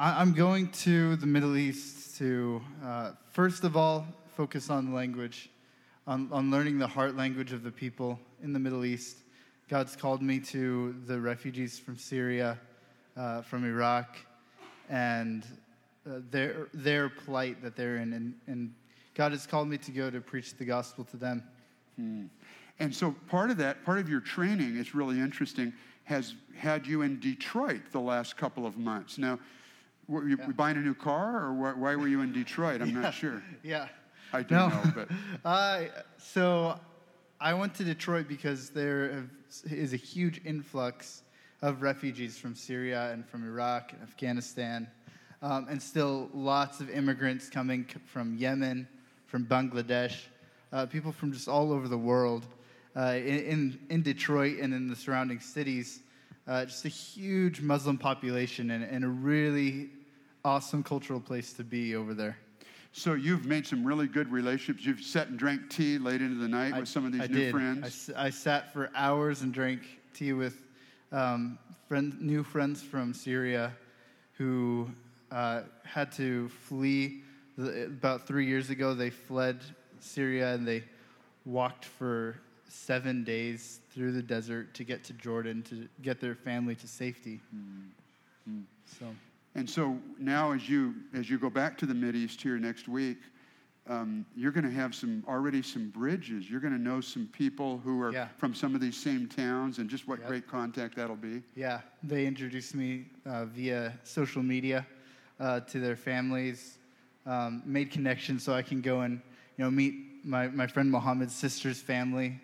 [0.00, 5.50] I'm going to the Middle East to, uh, first of all, focus on language,
[6.06, 9.16] on, on learning the heart language of the people in the Middle East.
[9.68, 12.60] God's called me to the refugees from Syria,
[13.16, 14.16] uh, from Iraq,
[14.88, 15.44] and
[16.06, 18.12] uh, their, their plight that they're in.
[18.12, 18.74] And, and,
[19.14, 21.42] God has called me to go to preach the gospel to them.
[21.96, 22.26] Hmm.
[22.78, 25.72] And so part of that, part of your training is really interesting,
[26.04, 29.18] has had you in Detroit the last couple of months.
[29.18, 29.40] Now,
[30.08, 30.48] were you yeah.
[30.48, 32.80] buying a new car, or why were you in Detroit?
[32.80, 33.00] I'm yeah.
[33.00, 33.42] not sure.
[33.62, 33.88] Yeah.
[34.32, 34.68] I do no.
[34.68, 35.08] know, but.
[35.44, 35.84] uh,
[36.18, 36.78] so
[37.40, 39.26] I went to Detroit because there
[39.64, 41.22] is a huge influx
[41.62, 44.86] of refugees from Syria and from Iraq and Afghanistan,
[45.40, 48.86] um, and still lots of immigrants coming from Yemen,
[49.26, 50.26] from Bangladesh,
[50.72, 52.46] uh, people from just all over the world.
[52.96, 56.00] Uh, in, in Detroit and in the surrounding cities,
[56.48, 59.90] uh, just a huge Muslim population and, and a really
[60.44, 62.38] awesome cultural place to be over there.
[62.92, 64.84] So you've made some really good relationships.
[64.84, 67.26] You've sat and drank tea late into the night I, with some of these I
[67.26, 67.52] new did.
[67.52, 68.10] friends.
[68.16, 69.82] I, I sat for hours and drank
[70.14, 70.56] tea with
[71.12, 73.72] um, friend, new friends from Syria
[74.32, 74.90] who
[75.30, 77.22] uh, had to flee.
[77.58, 79.60] About three years ago, they fled
[80.00, 80.84] Syria and they
[81.44, 86.74] walked for seven days through the desert to get to Jordan to get their family
[86.76, 87.40] to safety.
[87.54, 88.60] Mm-hmm.
[88.98, 89.06] So.
[89.58, 92.86] And so now, as you as you go back to the Mid East here next
[92.86, 93.18] week,
[93.88, 96.48] um, you're going to have some already some bridges.
[96.48, 98.28] You're going to know some people who are yeah.
[98.36, 100.28] from some of these same towns, and just what yep.
[100.28, 101.42] great contact that'll be.
[101.56, 104.86] Yeah, they introduced me uh, via social media
[105.40, 106.78] uh, to their families,
[107.26, 109.20] um, made connections so I can go and
[109.56, 112.40] you know meet my, my friend Mohammed's sister's family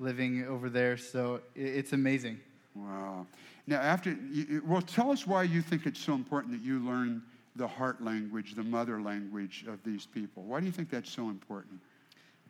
[0.00, 0.96] living over there.
[0.96, 2.40] So it's amazing.
[2.74, 3.28] Wow.
[3.66, 4.16] Now, after,
[4.64, 7.22] well, tell us why you think it's so important that you learn
[7.56, 10.44] the heart language, the mother language of these people.
[10.44, 11.80] Why do you think that's so important?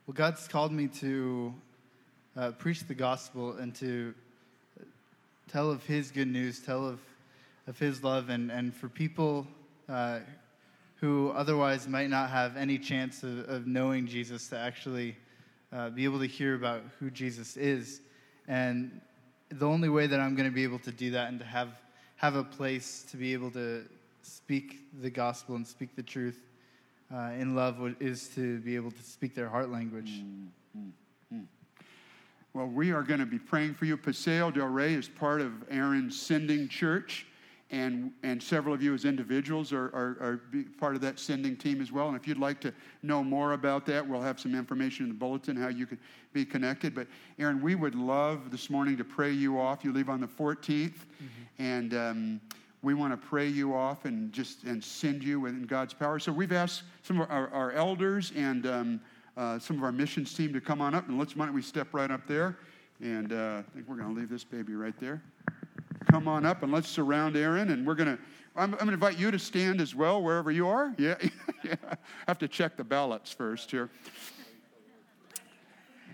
[0.07, 1.55] Well, God's called me to
[2.37, 4.15] uh, preach the gospel and to
[5.49, 7.01] tell of His good news, tell of,
[7.67, 9.47] of His love, and, and for people
[9.89, 10.19] uh,
[10.97, 15.17] who otherwise might not have any chance of, of knowing Jesus to actually
[15.73, 18.01] uh, be able to hear about who Jesus is.
[18.49, 19.01] And
[19.49, 21.69] the only way that I'm going to be able to do that and to have
[22.17, 23.85] have a place to be able to
[24.23, 26.41] speak the gospel and speak the truth
[27.15, 30.11] uh, in love is to be able to speak their heart language.
[30.11, 30.47] Mm,
[30.79, 30.91] mm,
[31.33, 31.45] mm.
[32.55, 33.97] Well, we are going to be praying for you.
[33.97, 37.27] Paseo del Rey is part of Aaron's sending church,
[37.71, 40.41] and, and several of you as individuals are, are, are
[40.79, 42.09] part of that sending team as well.
[42.09, 45.19] And if you'd like to know more about that, we'll have some information in the
[45.19, 45.99] bulletin how you can
[46.33, 46.95] be connected.
[46.95, 47.09] But
[47.39, 49.85] Aaron, we would love this morning to pray you off.
[49.85, 51.07] You leave on the 14th,
[51.59, 52.41] and um,
[52.83, 56.21] we want to pray you off and just and send you in God's power.
[56.21, 59.01] So we've asked some of our, our elders and um,
[59.37, 61.63] uh, some of our missions team to come on up, and let's why don't we
[61.63, 62.59] step right up there?
[63.01, 65.21] And uh, I think we're going to leave this baby right there.
[66.17, 68.23] Come on up and let's surround Aaron, and we're going to.
[68.57, 70.95] I'm, I'm going to invite you to stand as well wherever you are.
[70.97, 71.17] Yeah,
[71.63, 71.75] yeah.
[71.93, 71.97] I
[72.27, 73.91] have to check the ballots first here.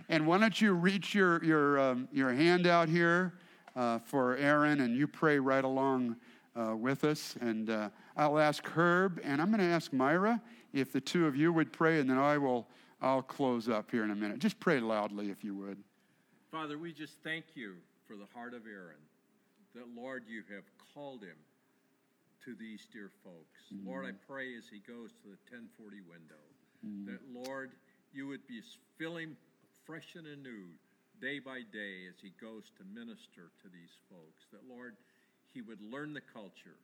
[0.08, 3.34] And why don't you reach your your um, your hand out here
[3.76, 6.16] uh, for Aaron, and you pray right along
[6.56, 7.36] uh, with us.
[7.40, 10.42] And uh, I'll ask Herb, and I'm going to ask Myra
[10.72, 12.66] if the two of you would pray, and then I will.
[13.00, 14.40] I'll close up here in a minute.
[14.40, 15.78] Just pray loudly if you would.
[16.50, 17.74] Father, we just thank you
[18.08, 18.98] for the heart of Aaron,
[19.74, 20.64] that, Lord, you have
[20.94, 21.38] called him
[22.44, 23.72] to these dear folks.
[23.72, 23.88] Mm-hmm.
[23.88, 26.42] Lord, I pray as he goes to the 10/40 window,
[26.84, 27.06] mm-hmm.
[27.06, 27.72] that, Lord,
[28.12, 28.60] you would be
[28.98, 29.36] fill him
[29.84, 30.66] fresh and anew
[31.20, 34.96] day by day as he goes to minister to these folks, that, Lord,
[35.54, 36.78] he would learn the culture,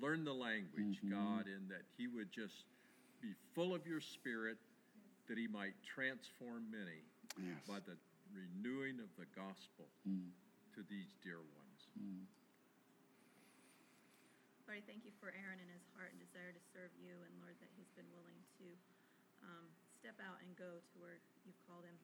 [0.00, 1.12] learn the language, mm-hmm.
[1.12, 2.64] God, and that he would just
[3.20, 4.56] be full of your spirit
[5.28, 7.04] that he might transform many
[7.38, 7.60] yes.
[7.68, 7.94] by the
[8.34, 10.26] renewing of the gospel mm.
[10.74, 11.61] to these dear ones.
[11.98, 12.24] Mm.
[14.64, 17.32] Lord, I thank you for Aaron and his heart and desire to serve you, and
[17.44, 18.66] Lord, that he's been willing to
[19.44, 21.98] um, step out and go to where you've called him.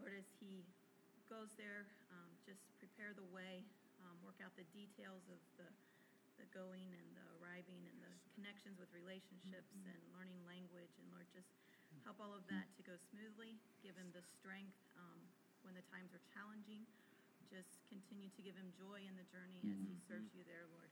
[0.00, 0.64] Lord, as he
[1.28, 3.62] goes there, um, just prepare the way,
[4.00, 5.68] um, work out the details of the,
[6.40, 9.92] the going and the arriving and the connections with relationships mm-hmm.
[9.92, 11.52] and learning language, and Lord, just
[12.02, 13.60] help all of that to go smoothly.
[13.84, 15.20] Give him the strength um,
[15.62, 16.88] when the times are challenging.
[17.50, 20.88] Just continue to give him joy in the journey as he serves you there, Lord.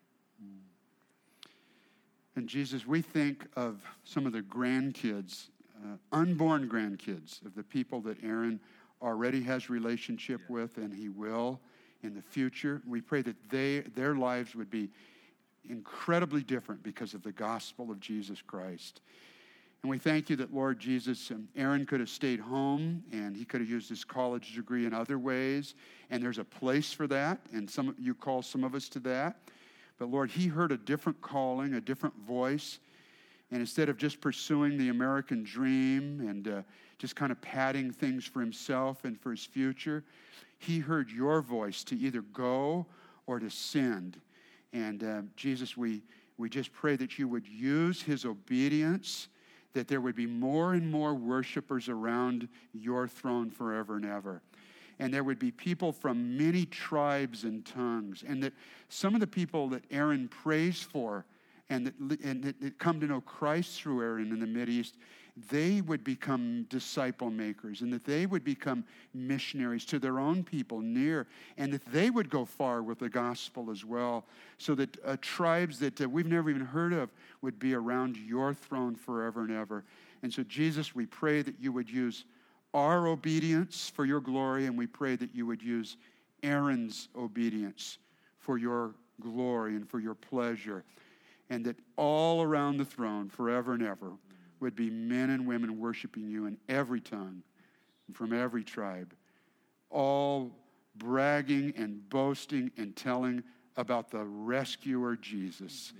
[2.37, 5.49] And Jesus, we think of some of the grandkids,
[5.85, 8.61] uh, unborn grandkids of the people that Aaron
[9.03, 10.55] already has relationship yeah.
[10.55, 11.61] with, and he will
[12.03, 12.81] in the future.
[12.87, 14.91] We pray that they their lives would be
[15.69, 19.01] incredibly different because of the gospel of Jesus Christ.
[19.83, 23.45] And we thank you that, Lord Jesus, um, Aaron could have stayed home and he
[23.45, 25.75] could have used his college degree in other ways.
[26.11, 27.39] And there's a place for that.
[27.53, 29.37] And some you call some of us to that.
[29.99, 32.81] But Lord, he heard a different calling, a different voice.
[33.51, 36.63] And instead of just pursuing the American dream and uh,
[36.99, 40.03] just kind of padding things for himself and for his future,
[40.59, 42.85] he heard your voice to either go
[43.27, 44.21] or to send.
[44.73, 46.03] And uh, Jesus, we,
[46.37, 49.29] we just pray that you would use his obedience
[49.79, 54.43] that there would be more and more worshipers around your throne forever and ever.
[54.99, 58.25] And there would be people from many tribes and tongues.
[58.27, 58.55] And that
[58.89, 61.25] some of the people that Aaron prays for
[61.71, 64.95] and that, and that come to know Christ through Aaron in the Mideast,
[65.51, 68.85] they would become disciple makers and that they would become
[69.15, 71.27] missionaries to their own people near
[71.57, 74.25] and that they would go far with the gospel as well.
[74.59, 77.11] So that uh, tribes that uh, we've never even heard of
[77.43, 79.85] would be around your throne forever and ever.
[80.23, 82.25] And so jesus we pray that you would use
[82.75, 85.97] our obedience for your glory and we pray that you would use
[86.43, 87.99] aaron's obedience
[88.39, 90.85] for your glory and for your pleasure
[91.51, 94.13] and that all around the throne forever and ever
[94.61, 97.43] would be men and women worshiping you in every tongue
[98.07, 99.15] and from every tribe,
[99.91, 100.51] all
[100.97, 103.43] bragging and boasting and telling
[103.77, 105.93] about the rescuer Jesus.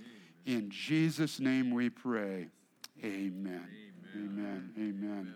[0.45, 2.47] In Jesus' name we pray.
[3.03, 3.67] Amen.
[4.15, 4.71] Amen.
[4.73, 4.73] Amen.
[4.77, 5.35] Amen.